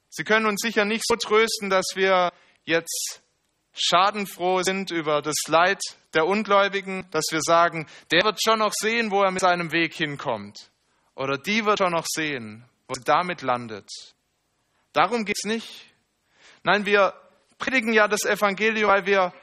Sie 0.10 0.24
können 0.24 0.46
uns 0.46 0.62
sicher 0.62 0.86
nicht 0.86 1.03
so 1.08 1.15
trösten, 1.15 1.70
dass 1.70 1.86
wir 1.96 2.34
jetzt 2.65 3.22
schadenfroh 3.74 4.62
sind 4.62 4.91
über 4.91 5.22
das 5.22 5.38
Leid 5.48 5.79
der 6.13 6.25
Ungläubigen, 6.25 7.08
dass 7.12 7.25
wir 7.32 7.41
sagen, 7.41 7.88
der 8.12 8.25
wird 8.25 8.39
schon 8.44 8.60
noch 8.60 8.74
sehen, 8.74 9.12
wo 9.12 9.24
er 9.24 9.32
mit 9.32 9.41
seinem 9.41 9.72
Weg 9.72 9.94
hinkommt. 9.94 10.70
Oder 11.15 11.38
die 11.38 11.65
wird 11.65 11.77
schon 11.77 11.94
noch 11.94 12.06
sehen, 12.08 12.65
wo 12.88 12.96
sie 12.96 13.03
damit 13.06 13.41
landet. 13.41 13.89
Darum 15.00 15.24
geht 15.24 15.38
es 15.41 15.46
nicht. 15.46 15.86
Nein, 16.62 16.86
wir 16.86 17.13
predigen 17.58 17.94
ja 17.94 18.10
das 18.10 18.25
Evangelium, 18.25 18.89
weil 18.89 19.06
wir 19.06 19.34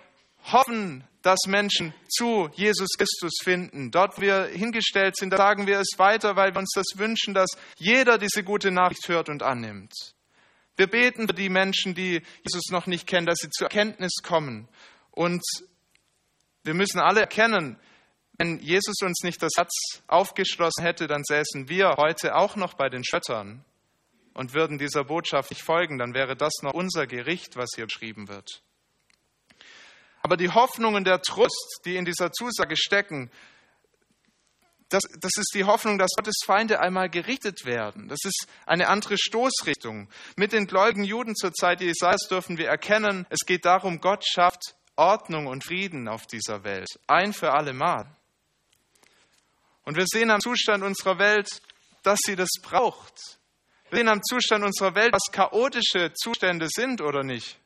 hoffen, 0.53 1.03
dass 1.23 1.39
Menschen 1.47 1.95
zu 2.11 2.51
Jesus 2.53 2.91
Christus 2.99 3.33
finden. 3.43 3.91
Dort, 3.91 4.19
wo 4.19 4.21
wir 4.21 4.49
hingestellt 4.49 5.17
sind, 5.17 5.31
da 5.31 5.39
sagen 5.39 5.67
wir 5.67 5.81
es 5.81 5.95
weiter, 5.97 6.37
weil 6.37 6.53
wir 6.53 6.59
uns 6.59 6.73
das 6.75 6.99
wünschen, 6.99 7.33
dass 7.33 7.49
jeder 7.79 8.19
diese 8.19 8.43
gute 8.43 8.71
Nachricht 8.71 9.09
hört 9.09 9.31
und 9.31 9.43
annimmt. 9.43 9.95
Wir 10.77 10.89
beten 10.89 11.27
für 11.27 11.33
die 11.33 11.49
Menschen, 11.49 11.95
die 11.95 12.21
Jesus 12.43 12.69
noch 12.69 12.87
nicht 12.87 13.07
kennen, 13.07 13.25
dass 13.25 13.39
sie 13.39 13.49
zur 13.49 13.69
Erkenntnis 13.69 14.13
kommen. 14.23 14.69
Und 15.11 15.43
wir 16.65 16.75
müssen 16.75 17.01
alle 17.01 17.21
erkennen, 17.21 17.81
wenn 18.37 18.59
Jesus 18.59 18.97
uns 19.01 19.23
nicht 19.23 19.43
das 19.43 19.53
Herz 19.57 19.73
aufgeschlossen 20.07 20.85
hätte, 20.85 21.07
dann 21.07 21.25
säßen 21.25 21.71
wir 21.71 21.95
heute 21.97 22.35
auch 22.35 22.57
noch 22.57 22.75
bei 22.75 22.91
den 22.91 23.07
Schöttern 23.07 23.65
und 24.37 24.53
würden 24.53 24.77
dieser 24.77 25.05
Botschaft 25.05 25.51
nicht 25.51 25.63
folgen. 25.63 25.99
Dann 25.99 26.13
wäre 26.13 26.37
das 26.37 26.53
noch 26.63 26.75
unser 26.75 27.07
Gericht, 27.07 27.57
was 27.57 27.71
hier 27.75 27.87
beschrieben 27.87 28.29
wird. 28.29 28.63
Aber 30.23 30.37
die 30.37 30.51
Hoffnung 30.51 30.95
und 30.95 31.07
der 31.07 31.23
Trost, 31.23 31.81
die 31.85 31.97
in 31.97 32.05
dieser 32.05 32.31
Zusage 32.33 32.77
stecken, 32.77 33.31
das, 34.91 35.03
das, 35.21 35.33
ist 35.37 35.51
die 35.55 35.65
Hoffnung, 35.65 35.99
dass 35.99 36.11
Gottes 36.17 36.37
Feinde 36.45 36.79
einmal 36.81 37.09
gerichtet 37.09 37.65
werden. 37.65 38.09
Das 38.09 38.21
ist 38.25 38.47
eine 38.67 38.89
andere 38.89 39.17
Stoßrichtung. 39.19 40.09
Mit 40.37 40.53
den 40.53 40.67
gläubigen 40.67 41.03
Juden 41.03 41.35
zur 41.35 41.53
Zeit 41.53 41.81
Jesajas 41.81 42.29
dürfen 42.29 42.57
wir 42.57 42.69
erkennen, 42.69 43.27
es 43.31 43.41
geht 43.47 43.65
darum, 43.65 44.01
Gott 44.01 44.25
schafft 44.25 44.77
Ordnung 44.95 45.49
und 45.49 45.65
Frieden 45.65 46.09
auf 46.09 46.27
dieser 46.27 46.63
Welt. 46.63 46.89
Ein 47.09 47.33
für 47.33 47.53
alle 47.53 47.73
Mal. 47.73 48.07
Und 49.85 49.97
wir 49.97 50.05
sehen 50.07 50.31
am 50.31 50.41
Zustand 50.41 50.85
unserer 50.85 51.19
Welt, 51.19 51.49
dass 52.03 52.21
sie 52.25 52.37
das 52.37 52.51
braucht. 52.63 53.39
Sehen 53.97 54.09
am 54.09 54.23
Zustand 54.23 54.63
unserer 54.63 54.95
Welt, 54.95 55.15
was 55.15 55.33
chaotische 55.33 56.13
Zustände 56.13 56.67
sind 56.69 57.01
oder 57.01 57.23
nicht. 57.23 57.59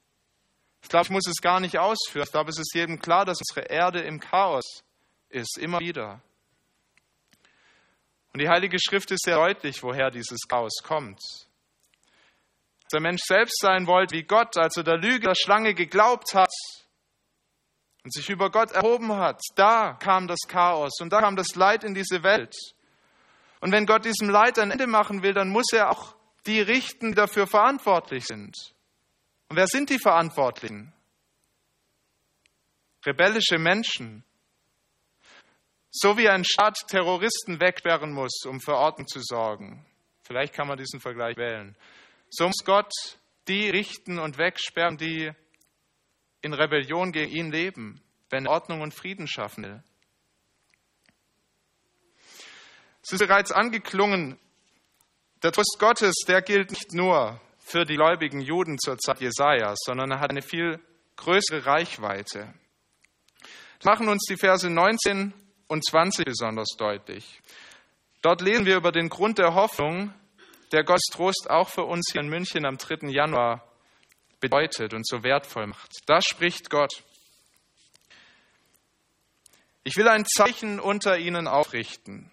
Ich 0.81 0.89
glaube, 0.89 1.07
ich 1.07 1.11
muss 1.11 1.27
es 1.27 1.41
gar 1.43 1.59
nicht 1.59 1.77
ausführen. 1.77 2.23
Ich 2.25 2.31
glaube, 2.31 2.51
es 2.51 2.59
ist 2.61 2.73
jedem 2.73 3.01
klar, 3.01 3.25
dass 3.25 3.41
unsere 3.41 3.67
Erde 3.69 4.03
im 4.03 4.21
Chaos 4.21 4.85
ist, 5.29 5.59
immer 5.59 5.81
wieder. 5.81 6.23
Und 8.33 8.41
die 8.41 8.49
Heilige 8.49 8.79
Schrift 8.79 9.11
ist 9.11 9.25
sehr 9.25 9.39
deutlich, 9.39 9.83
woher 9.83 10.13
dieses 10.13 10.39
Chaos 10.47 10.75
kommt. 10.85 11.19
Als 11.19 12.91
der 12.93 13.01
Mensch 13.01 13.23
selbst 13.25 13.59
sein 13.61 13.89
wollte 13.89 14.15
wie 14.15 14.23
Gott, 14.23 14.57
als 14.57 14.77
er 14.77 14.85
der 14.85 14.99
Lüge 14.99 15.27
der 15.27 15.35
Schlange 15.35 15.75
geglaubt 15.75 16.33
hat 16.35 16.53
und 18.05 18.15
sich 18.15 18.31
über 18.31 18.53
Gott 18.53 18.71
erhoben 18.71 19.17
hat, 19.17 19.41
da 19.57 19.95
kam 19.95 20.29
das 20.29 20.47
Chaos 20.47 20.93
und 21.01 21.13
da 21.13 21.23
kam 21.23 21.35
das 21.35 21.57
Leid 21.57 21.83
in 21.83 21.93
diese 21.93 22.23
Welt. 22.23 22.55
Und 23.61 23.73
wenn 23.73 23.85
Gott 23.85 24.05
diesem 24.05 24.31
Leid 24.31 24.61
ein 24.61 24.71
Ende 24.71 24.87
machen 24.87 25.25
will, 25.25 25.35
dann 25.35 25.49
muss 25.49 25.73
er 25.73 25.91
auch 25.91 26.20
die 26.47 26.61
richten, 26.61 27.15
dafür 27.15 27.47
verantwortlich 27.47 28.25
sind. 28.25 28.57
Und 29.49 29.57
wer 29.57 29.67
sind 29.67 29.91
die 29.91 29.99
Verantwortlichen? 29.99 30.93
Rebellische 33.05 33.59
Menschen. 33.59 34.25
So 35.91 36.17
wie 36.17 36.29
ein 36.29 36.45
Staat 36.45 36.87
Terroristen 36.87 37.61
wegsperren 37.61 38.13
muss, 38.13 38.43
um 38.47 38.61
für 38.61 38.77
Ordnung 38.77 39.09
zu 39.09 39.21
sorgen. 39.21 39.85
Vielleicht 40.23 40.55
kann 40.55 40.69
man 40.69 40.79
diesen 40.79 41.01
Vergleich 41.01 41.37
wählen. 41.37 41.77
So 42.29 42.47
muss 42.47 42.65
Gott 42.65 42.93
die 43.49 43.69
richten 43.69 44.21
und 44.21 44.39
wegsperren, 44.39 44.97
die 44.97 45.33
in 46.43 46.55
Rebellion 46.55 47.11
gegen 47.11 47.33
ihn 47.33 47.51
leben, 47.51 48.01
wenn 48.29 48.47
er 48.47 48.53
Ordnung 48.53 48.83
und 48.83 48.95
Frieden 48.95 49.27
schaffen 49.27 49.65
will. 49.65 49.83
Es 53.03 53.13
ist 53.13 53.19
bereits 53.19 53.51
angeklungen, 53.51 54.39
der 55.43 55.53
Trost 55.53 55.77
Gottes, 55.79 56.15
der 56.27 56.43
gilt 56.43 56.71
nicht 56.71 56.93
nur 56.93 57.41
für 57.59 57.85
die 57.85 57.95
gläubigen 57.95 58.41
Juden 58.41 58.79
zur 58.79 58.99
Zeit 58.99 59.21
Jesajas, 59.21 59.79
sondern 59.85 60.11
er 60.11 60.21
hat 60.21 60.31
eine 60.31 60.43
viel 60.43 60.81
größere 61.17 61.67
Reichweite. 61.67 62.53
Das 63.79 63.85
machen 63.85 64.09
uns 64.09 64.25
die 64.29 64.37
Verse 64.37 64.69
19 64.69 65.33
und 65.69 65.85
20 65.85 66.25
besonders 66.25 66.71
deutlich. 66.77 67.41
Dort 68.23 68.43
lesen 68.43 68.67
wir 68.67 68.77
über 68.77 68.93
den 68.93 69.09
Grund 69.09 69.39
der 69.39 69.55
Hoffnung, 69.55 70.13
der 70.73 70.85
Gottes 70.85 71.07
Trost 71.13 71.49
auch 71.49 71.69
für 71.69 71.85
uns 71.85 72.11
hier 72.13 72.21
in 72.21 72.29
München 72.29 72.67
am 72.67 72.77
3. 72.77 73.09
Januar 73.09 73.65
bedeutet 74.41 74.95
und 74.95 75.07
so 75.07 75.23
wertvoll 75.23 75.67
macht. 75.67 75.91
Da 76.07 76.21
spricht 76.21 76.71
Gott. 76.71 77.03
Ich 79.85 79.97
will 79.97 80.09
ein 80.09 80.27
Zeichen 80.27 80.79
unter 80.79 81.19
ihnen 81.19 81.49
aufrichten. 81.49 82.31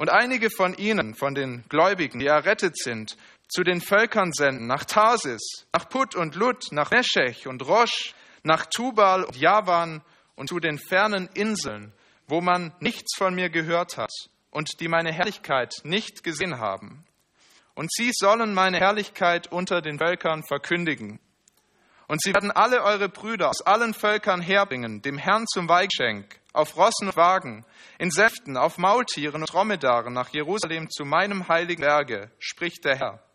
Und 0.00 0.08
einige 0.08 0.48
von 0.48 0.72
ihnen, 0.78 1.14
von 1.14 1.34
den 1.34 1.62
Gläubigen, 1.68 2.20
die 2.20 2.26
errettet 2.26 2.74
sind, 2.78 3.18
zu 3.50 3.62
den 3.62 3.82
Völkern 3.82 4.32
senden, 4.32 4.66
nach 4.66 4.86
Tarsis, 4.86 5.66
nach 5.74 5.90
Put 5.90 6.14
und 6.14 6.36
Lut, 6.36 6.72
nach 6.72 6.90
Meshech 6.90 7.46
und 7.46 7.60
Rosh, 7.68 8.14
nach 8.42 8.64
Tubal 8.64 9.24
und 9.24 9.36
Javan 9.36 10.00
und 10.36 10.48
zu 10.48 10.58
den 10.58 10.78
fernen 10.78 11.28
Inseln, 11.34 11.92
wo 12.26 12.40
man 12.40 12.72
nichts 12.80 13.14
von 13.14 13.34
mir 13.34 13.50
gehört 13.50 13.98
hat 13.98 14.10
und 14.50 14.80
die 14.80 14.88
meine 14.88 15.12
Herrlichkeit 15.12 15.74
nicht 15.82 16.24
gesehen 16.24 16.58
haben. 16.58 17.04
Und 17.74 17.92
sie 17.92 18.10
sollen 18.14 18.54
meine 18.54 18.78
Herrlichkeit 18.78 19.52
unter 19.52 19.82
den 19.82 19.98
Völkern 19.98 20.42
verkündigen. 20.44 21.20
Und 22.08 22.22
sie 22.22 22.32
werden 22.32 22.52
alle 22.52 22.84
eure 22.84 23.10
Brüder 23.10 23.50
aus 23.50 23.60
allen 23.60 23.92
Völkern 23.92 24.40
herbringen, 24.40 25.02
dem 25.02 25.18
Herrn 25.18 25.44
zum 25.46 25.68
Weihgeschenk, 25.68 26.39
auf 26.52 26.76
Rossen 26.76 27.08
und 27.08 27.16
Wagen, 27.16 27.64
in 27.98 28.10
Säften, 28.10 28.56
auf 28.56 28.78
Maultieren 28.78 29.42
und 29.42 29.52
Dromedaren 29.52 30.12
nach 30.12 30.30
Jerusalem 30.30 30.90
zu 30.90 31.04
meinem 31.04 31.48
heiligen 31.48 31.82
Berge, 31.82 32.30
spricht 32.38 32.84
der 32.84 32.96
Herr 32.96 33.30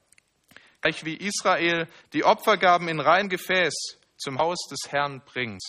gleich 0.86 1.04
wie 1.04 1.16
Israel 1.16 1.88
die 2.14 2.24
Opfergaben 2.24 2.88
in 2.88 3.00
rein 3.00 3.28
Gefäß 3.28 3.74
zum 4.18 4.38
Haus 4.38 4.60
des 4.70 4.92
Herrn 4.92 5.22
bringt. 5.26 5.64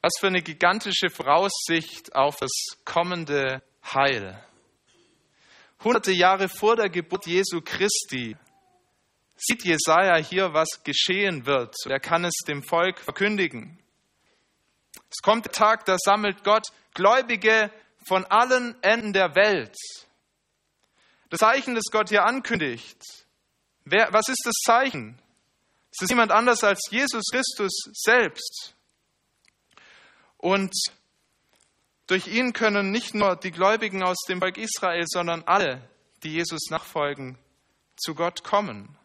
Was 0.00 0.14
für 0.18 0.28
eine 0.28 0.40
gigantische 0.40 1.10
Voraussicht 1.10 2.14
auf 2.14 2.36
das 2.36 2.50
kommende 2.86 3.62
Heil. 3.84 4.42
Hunderte 5.84 6.12
Jahre 6.12 6.48
vor 6.48 6.76
der 6.76 6.88
Geburt 6.88 7.26
Jesu 7.26 7.60
Christi 7.62 8.34
sieht 9.36 9.64
Jesaja 9.64 10.16
hier, 10.16 10.52
was 10.54 10.82
geschehen 10.84 11.46
wird. 11.46 11.74
Er 11.86 12.00
kann 12.00 12.24
es 12.24 12.34
dem 12.46 12.62
Volk 12.62 12.98
verkündigen. 12.98 13.78
Es 15.10 15.22
kommt 15.22 15.44
der 15.44 15.52
Tag, 15.52 15.84
da 15.84 15.96
sammelt 15.98 16.42
Gott 16.44 16.66
Gläubige 16.94 17.70
von 18.06 18.24
allen 18.24 18.82
Enden 18.82 19.12
der 19.12 19.34
Welt 19.34 19.76
das 21.30 21.40
Zeichen, 21.40 21.74
das 21.74 21.84
Gott 21.90 22.08
hier 22.08 22.24
ankündigt, 22.24 23.02
wer, 23.84 24.12
was 24.12 24.28
ist 24.28 24.42
das 24.44 24.54
Zeichen? 24.64 25.20
Es 25.92 26.02
ist 26.02 26.10
niemand 26.10 26.30
anders 26.30 26.62
als 26.62 26.80
Jesus 26.90 27.24
Christus 27.30 27.72
selbst. 27.92 28.74
Und 30.36 30.72
Durch 32.06 32.28
ihn 32.28 32.52
können 32.52 32.92
nicht 32.92 33.14
nur 33.14 33.34
die 33.34 33.50
Gläubigen 33.50 34.04
aus 34.04 34.18
dem 34.28 34.38
Volk 34.38 34.58
Israel, 34.58 35.04
sondern 35.08 35.42
alle, 35.42 35.82
die 36.22 36.34
Jesus 36.34 36.70
nachfolgen, 36.70 37.36
zu 37.96 38.14
Gott 38.14 38.44
kommen. 38.44 38.96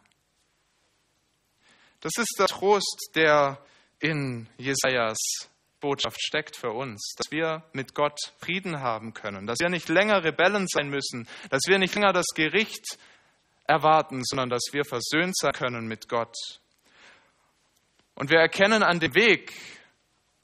Das 2.02 2.12
ist 2.18 2.34
der 2.36 2.48
Trost, 2.48 3.12
der 3.14 3.64
in 4.00 4.48
Jesajas 4.58 5.18
Botschaft 5.78 6.20
steckt 6.20 6.56
für 6.56 6.70
uns, 6.70 7.14
dass 7.16 7.30
wir 7.30 7.62
mit 7.72 7.94
Gott 7.94 8.18
Frieden 8.38 8.80
haben 8.80 9.14
können, 9.14 9.46
dass 9.46 9.60
wir 9.60 9.68
nicht 9.68 9.88
länger 9.88 10.24
Rebellen 10.24 10.66
sein 10.66 10.88
müssen, 10.88 11.28
dass 11.48 11.62
wir 11.68 11.78
nicht 11.78 11.94
länger 11.94 12.12
das 12.12 12.26
Gericht 12.34 12.98
erwarten, 13.68 14.22
sondern 14.24 14.50
dass 14.50 14.62
wir 14.72 14.84
versöhnt 14.84 15.36
sein 15.36 15.52
können 15.52 15.86
mit 15.86 16.08
Gott. 16.08 16.34
Und 18.16 18.30
wir 18.30 18.38
erkennen 18.40 18.82
an 18.82 18.98
dem 18.98 19.14
Weg, 19.14 19.52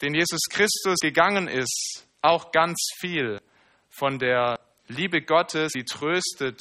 den 0.01 0.15
Jesus 0.15 0.43
Christus 0.49 0.99
gegangen 1.01 1.49
ist, 1.49 2.07
auch 2.23 2.53
ganz 2.53 2.79
viel 3.01 3.41
von 3.91 4.21
der 4.21 4.61
Liebe 4.87 5.23
Gottes, 5.23 5.73
die 5.73 5.85
tröstet 5.85 6.61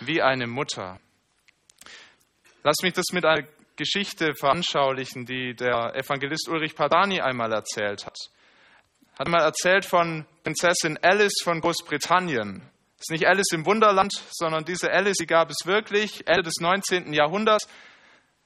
wie 0.00 0.20
eine 0.20 0.46
Mutter. 0.46 1.00
Lass 2.62 2.76
mich 2.82 2.92
das 2.92 3.06
mit 3.12 3.24
einer 3.24 3.46
Geschichte 3.76 4.34
veranschaulichen, 4.34 5.26
die 5.26 5.54
der 5.54 5.94
Evangelist 5.96 6.48
Ulrich 6.48 6.74
Padani 6.74 7.20
einmal 7.20 7.52
erzählt 7.52 8.06
hat. 8.06 8.16
Hat 9.18 9.28
mal 9.28 9.42
erzählt 9.42 9.84
von 9.84 10.26
Prinzessin 10.42 10.98
Alice 11.02 11.40
von 11.42 11.60
Großbritannien. 11.60 12.60
Das 12.96 13.06
ist 13.08 13.10
nicht 13.10 13.26
Alice 13.26 13.52
im 13.52 13.66
Wunderland, 13.66 14.12
sondern 14.30 14.64
diese 14.64 14.90
Alice, 14.90 15.16
die 15.18 15.26
gab 15.26 15.50
es 15.50 15.66
wirklich, 15.66 16.26
Ende 16.26 16.42
des 16.42 16.54
19. 16.60 17.12
Jahrhunderts. 17.12 17.68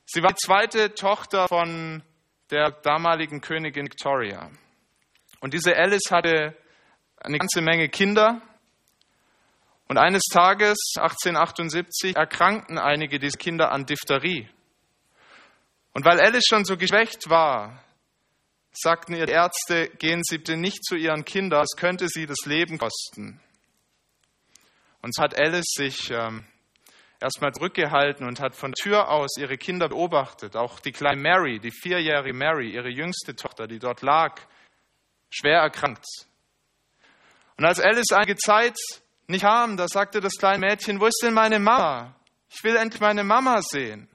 Sie 0.05 0.23
war 0.23 0.31
die 0.31 0.37
zweite 0.45 0.95
Tochter 0.95 1.49
von 1.49 2.03
der 2.51 2.71
damaligen 2.71 3.41
Königin 3.41 3.87
Victoria. 3.87 4.51
Und 5.41 5.55
diese 5.55 5.77
Alice 5.77 6.11
hatte 6.11 6.57
eine 7.21 7.39
ganze 7.39 7.61
Menge 7.61 7.89
Kinder. 7.89 8.43
Und 9.89 9.99
eines 9.99 10.23
Tages, 10.25 10.79
1878, 10.97 12.17
erkrankten 12.17 12.79
einige 12.79 13.19
dieser 13.19 13.39
Kinder 13.39 13.71
an 13.73 13.87
Diphtherie. 13.87 14.49
Und 15.93 16.05
weil 16.05 16.21
Alice 16.21 16.47
schon 16.47 16.65
so 16.65 16.77
geschwächt 16.77 17.29
war, 17.29 17.83
sagten 18.73 19.15
ihr 19.15 19.29
Ärzte, 19.29 19.89
gehen 19.99 20.23
Sie 20.23 20.39
bitte 20.39 20.57
nicht 20.57 20.85
zu 20.85 20.95
Ihren 20.95 21.25
Kindern, 21.25 21.65
es 21.65 21.77
könnte 21.77 22.09
sie 22.09 22.27
das 22.27 22.45
Leben 22.45 22.79
kosten. 22.79 23.41
Und 25.03 25.15
so 25.15 25.23
hat 25.23 25.39
Alice 25.39 25.73
sich 25.77 26.11
ähm, 26.11 26.45
erstmal 27.21 27.53
zurückgehalten 27.53 28.27
und 28.27 28.41
hat 28.41 28.55
von 28.55 28.73
der 28.73 28.83
Tür 28.83 29.11
aus 29.11 29.37
ihre 29.39 29.57
Kinder 29.57 29.89
beobachtet. 29.89 30.57
Auch 30.57 30.81
die 30.81 30.93
kleine 30.93 31.21
Mary, 31.21 31.61
die 31.61 31.71
vierjährige 31.71 32.35
Mary, 32.35 32.71
ihre 32.71 32.89
jüngste 32.89 33.35
Tochter, 33.35 33.67
die 33.67 33.79
dort 33.79 34.03
lag, 34.03 34.41
schwer 35.31 35.61
erkrankt. 35.61 36.05
Und 37.57 37.65
als 37.65 37.81
Alice 37.81 38.13
einige 38.13 38.37
Zeit 38.37 38.77
nicht 39.27 39.43
kam, 39.43 39.77
da 39.77 39.89
sagte 39.89 40.21
das 40.21 40.35
kleine 40.35 40.67
Mädchen, 40.67 41.01
wo 41.01 41.07
ist 41.07 41.21
denn 41.23 41.35
meine 41.35 41.59
Mama? 41.59 42.15
Ich 42.51 42.63
will 42.65 42.77
endlich 42.77 43.01
meine 43.01 43.25
Mama 43.25 43.61
sehen. 43.63 44.09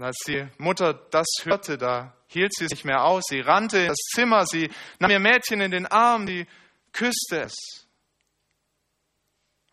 Und 0.00 0.06
als 0.06 0.16
die 0.26 0.48
Mutter 0.56 0.94
das 0.94 1.26
hörte, 1.42 1.76
da 1.76 2.16
hielt 2.26 2.54
sie 2.54 2.64
es 2.64 2.70
nicht 2.70 2.86
mehr 2.86 3.04
aus. 3.04 3.22
Sie 3.28 3.40
rannte 3.40 3.80
in 3.80 3.88
das 3.88 3.98
Zimmer, 4.14 4.46
sie 4.46 4.70
nahm 4.98 5.10
ihr 5.10 5.18
Mädchen 5.18 5.60
in 5.60 5.70
den 5.70 5.84
Arm, 5.84 6.24
die 6.24 6.46
küsste 6.90 7.42
es. 7.42 7.86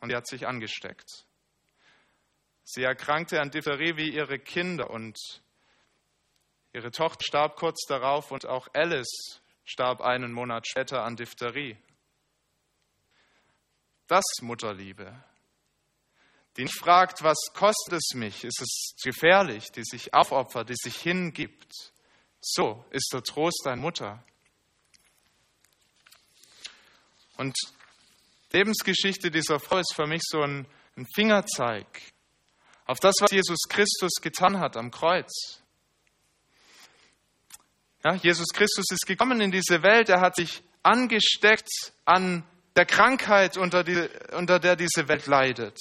Und 0.02 0.10
sie 0.10 0.18
hat 0.18 0.28
sich 0.28 0.46
angesteckt. 0.46 1.10
Sie 2.66 2.84
erkrankte 2.84 3.40
an 3.40 3.52
Diphtherie 3.52 3.96
wie 3.96 4.14
ihre 4.14 4.38
Kinder 4.38 4.90
und 4.90 5.18
ihre 6.74 6.92
Tochter 6.92 7.24
starb 7.24 7.56
kurz 7.56 7.86
darauf 7.88 8.30
und 8.30 8.46
auch 8.46 8.68
Alice 8.74 9.40
starb 9.64 10.02
einen 10.02 10.34
Monat 10.34 10.68
später 10.68 11.06
an 11.06 11.16
Diphtherie. 11.16 11.78
Das 14.08 14.26
Mutterliebe 14.42 15.24
die 16.58 16.64
nicht 16.64 16.80
fragt, 16.80 17.24
was 17.24 17.38
kostet 17.54 17.94
es 17.94 18.16
mich, 18.16 18.44
ist 18.44 18.62
es 18.62 18.96
gefährlich, 19.04 19.72
die 19.72 19.84
sich 19.84 20.14
aufopfert, 20.14 20.70
die 20.70 20.76
sich 20.76 20.98
hingibt. 20.98 21.72
So 22.42 22.84
ist 22.90 23.10
der 23.14 23.24
Trost 23.24 23.62
deiner 23.66 23.82
Mutter. 23.82 24.24
Und 27.38 27.56
Lebensgeschichte 28.52 29.30
dieser 29.30 29.60
Frau 29.60 29.78
ist 29.78 29.94
für 29.94 30.08
mich 30.08 30.24
so 30.26 30.42
ein, 30.42 30.66
ein 30.96 31.06
Fingerzeig 31.14 32.02
auf 32.86 33.00
das, 33.00 33.16
was 33.20 33.32
Jesus 33.32 33.60
Christus 33.70 34.14
getan 34.22 34.60
hat 34.60 34.78
am 34.78 34.90
Kreuz. 34.90 35.62
Ja, 38.04 38.16
Jesus 38.16 38.48
Christus 38.54 38.86
ist 38.92 39.06
gekommen 39.06 39.42
in 39.42 39.52
diese 39.52 39.84
Welt, 39.84 40.10
er 40.10 40.22
hat 40.22 40.38
sich 40.38 40.64
angesteckt 40.82 41.94
an 42.06 42.44
der 42.76 42.86
Krankheit, 42.86 43.58
unter, 43.58 43.84
die, 43.84 44.08
unter 44.34 44.60
der 44.60 44.76
diese 44.76 45.08
Welt 45.08 45.28
leidet. 45.28 45.78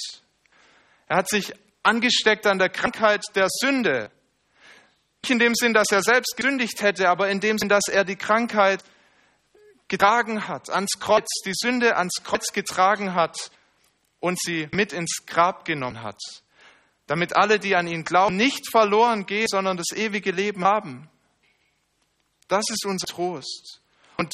Er 1.07 1.19
hat 1.19 1.29
sich 1.29 1.53
angesteckt 1.83 2.47
an 2.47 2.59
der 2.59 2.69
Krankheit 2.69 3.23
der 3.35 3.49
Sünde. 3.49 4.11
Nicht 5.23 5.31
in 5.31 5.39
dem 5.39 5.55
Sinn, 5.55 5.73
dass 5.73 5.91
er 5.91 6.03
selbst 6.03 6.37
gesündigt 6.37 6.83
hätte, 6.83 7.09
aber 7.09 7.31
in 7.31 7.41
dem 7.41 7.59
Sinn, 7.59 7.69
dass 7.69 7.89
er 7.89 8.05
die 8.05 8.17
Krankheit 8.17 8.85
getragen 9.89 10.49
hat, 10.49 10.69
ans 10.71 10.99
Kreuz, 10.99 11.27
die 11.45 11.55
Sünde 11.55 11.97
ans 11.97 12.23
Kreuz 12.25 12.53
getragen 12.53 13.15
hat 13.15 13.51
und 14.21 14.39
sie 14.41 14.69
mit 14.73 14.93
ins 14.93 15.25
Grab 15.27 15.65
genommen 15.65 16.03
hat, 16.03 16.19
damit 17.07 17.37
alle, 17.37 17.61
die 17.61 17.77
an 17.77 17.87
ihn 17.87 18.05
glauben, 18.05 18.37
nicht 18.37 18.71
verloren 18.71 19.27
gehen, 19.27 19.47
sondern 19.49 19.77
das 19.77 19.93
ewige 19.95 20.33
Leben 20.33 20.65
haben. 20.65 21.09
Das 22.49 22.65
ist 22.69 22.85
unser 22.85 23.07
Trost. 23.07 23.81
Und 24.17 24.33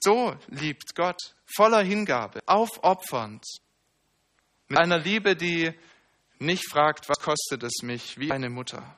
so 0.00 0.36
liebt 0.48 0.94
Gott, 0.94 1.34
voller 1.44 1.82
Hingabe, 1.82 2.40
aufopfernd, 2.46 3.44
mit 4.68 4.78
einer 4.78 4.98
Liebe, 4.98 5.34
die 5.34 5.72
nicht 6.38 6.70
fragt, 6.70 7.08
was 7.08 7.18
kostet 7.18 7.62
es 7.62 7.82
mich, 7.82 8.18
wie 8.18 8.30
eine 8.30 8.50
Mutter. 8.50 8.96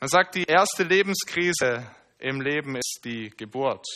Man 0.00 0.08
sagt, 0.08 0.34
die 0.34 0.44
erste 0.44 0.84
Lebenskrise 0.84 1.90
im 2.18 2.40
Leben 2.40 2.76
ist 2.76 3.00
die 3.04 3.30
Geburt. 3.30 3.86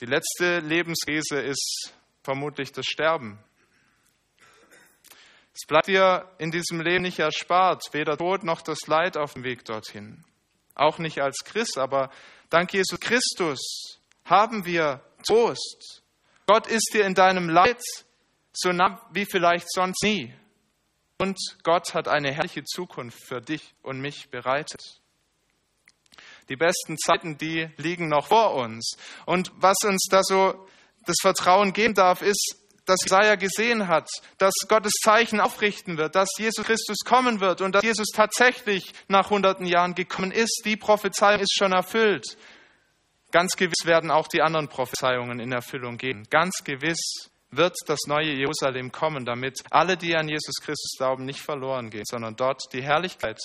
Die 0.00 0.06
letzte 0.06 0.58
Lebenskrise 0.60 1.40
ist 1.40 1.92
vermutlich 2.22 2.70
das 2.72 2.84
Sterben. 2.86 3.38
Es 5.54 5.66
bleibt 5.66 5.86
dir 5.86 6.30
in 6.38 6.50
diesem 6.50 6.80
Leben 6.82 7.02
nicht 7.02 7.18
erspart, 7.18 7.82
weder 7.92 8.18
Tod 8.18 8.44
noch 8.44 8.60
das 8.60 8.80
Leid 8.86 9.16
auf 9.16 9.32
dem 9.32 9.42
Weg 9.44 9.64
dorthin. 9.64 10.22
Auch 10.74 10.98
nicht 10.98 11.20
als 11.22 11.38
Christ, 11.44 11.78
aber 11.78 12.10
dank 12.50 12.74
Jesus 12.74 13.00
Christus 13.00 14.00
haben 14.24 14.66
wir 14.66 15.00
Trost. 15.26 16.02
Gott 16.46 16.66
ist 16.68 16.90
dir 16.92 17.04
in 17.04 17.14
deinem 17.14 17.48
Leid 17.48 17.82
so 18.52 18.72
nah 18.72 19.00
wie 19.12 19.26
vielleicht 19.26 19.70
sonst 19.70 20.02
nie. 20.02 20.32
Und 21.18 21.38
Gott 21.62 21.94
hat 21.94 22.08
eine 22.08 22.32
herrliche 22.32 22.64
Zukunft 22.64 23.18
für 23.26 23.40
dich 23.40 23.74
und 23.82 24.00
mich 24.00 24.28
bereitet. 24.30 24.80
Die 26.48 26.56
besten 26.56 26.96
Zeiten, 26.98 27.38
die 27.38 27.68
liegen 27.76 28.08
noch 28.08 28.28
vor 28.28 28.54
uns. 28.54 28.96
Und 29.24 29.50
was 29.56 29.76
uns 29.84 30.06
da 30.10 30.22
so 30.22 30.68
das 31.04 31.16
Vertrauen 31.20 31.72
geben 31.72 31.94
darf, 31.94 32.22
ist, 32.22 32.56
dass 32.84 33.00
Jesaja 33.02 33.34
gesehen 33.34 33.88
hat, 33.88 34.08
dass 34.38 34.54
Gottes 34.68 34.92
Zeichen 35.02 35.40
aufrichten 35.40 35.98
wird, 35.98 36.14
dass 36.14 36.28
Jesus 36.38 36.64
Christus 36.64 36.98
kommen 37.04 37.40
wird 37.40 37.60
und 37.60 37.74
dass 37.74 37.82
Jesus 37.82 38.08
tatsächlich 38.14 38.92
nach 39.08 39.30
hunderten 39.30 39.66
Jahren 39.66 39.94
gekommen 39.94 40.30
ist. 40.30 40.62
Die 40.64 40.76
Prophezeiung 40.76 41.40
ist 41.40 41.54
schon 41.56 41.72
erfüllt. 41.72 42.36
Ganz 43.32 43.56
gewiss 43.56 43.84
werden 43.84 44.10
auch 44.10 44.28
die 44.28 44.42
anderen 44.42 44.68
Prophezeiungen 44.68 45.40
in 45.40 45.52
Erfüllung 45.52 45.98
gehen. 45.98 46.26
Ganz 46.30 46.62
gewiss 46.64 47.30
wird 47.50 47.76
das 47.86 48.00
neue 48.06 48.32
Jerusalem 48.32 48.92
kommen, 48.92 49.24
damit 49.24 49.60
alle, 49.70 49.96
die 49.96 50.16
an 50.16 50.28
Jesus 50.28 50.56
Christus 50.60 50.96
glauben, 50.96 51.24
nicht 51.24 51.40
verloren 51.40 51.90
gehen, 51.90 52.04
sondern 52.06 52.36
dort 52.36 52.62
die 52.72 52.82
Herrlichkeit 52.82 53.38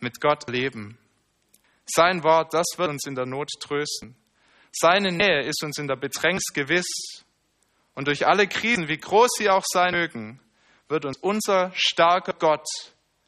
mit 0.00 0.20
Gott 0.20 0.48
leben. 0.48 0.98
Sein 1.86 2.22
Wort, 2.22 2.54
das 2.54 2.66
wird 2.76 2.90
uns 2.90 3.06
in 3.06 3.14
der 3.14 3.26
Not 3.26 3.50
trösten. 3.60 4.16
Seine 4.72 5.12
Nähe 5.12 5.42
ist 5.42 5.62
uns 5.62 5.78
in 5.78 5.86
der 5.86 5.96
Bedrängnis 5.96 6.52
gewiss. 6.54 6.86
Und 7.94 8.08
durch 8.08 8.26
alle 8.26 8.46
Krisen, 8.46 8.88
wie 8.88 8.96
groß 8.96 9.30
sie 9.38 9.50
auch 9.50 9.64
sein 9.66 9.92
mögen, 9.92 10.40
wird 10.88 11.04
uns 11.04 11.18
unser 11.18 11.72
starker 11.74 12.32
Gott 12.32 12.66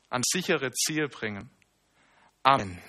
ans 0.09 0.27
sichere 0.33 0.71
Ziel 0.73 1.09
bringen. 1.09 1.51
Amen. 2.43 2.81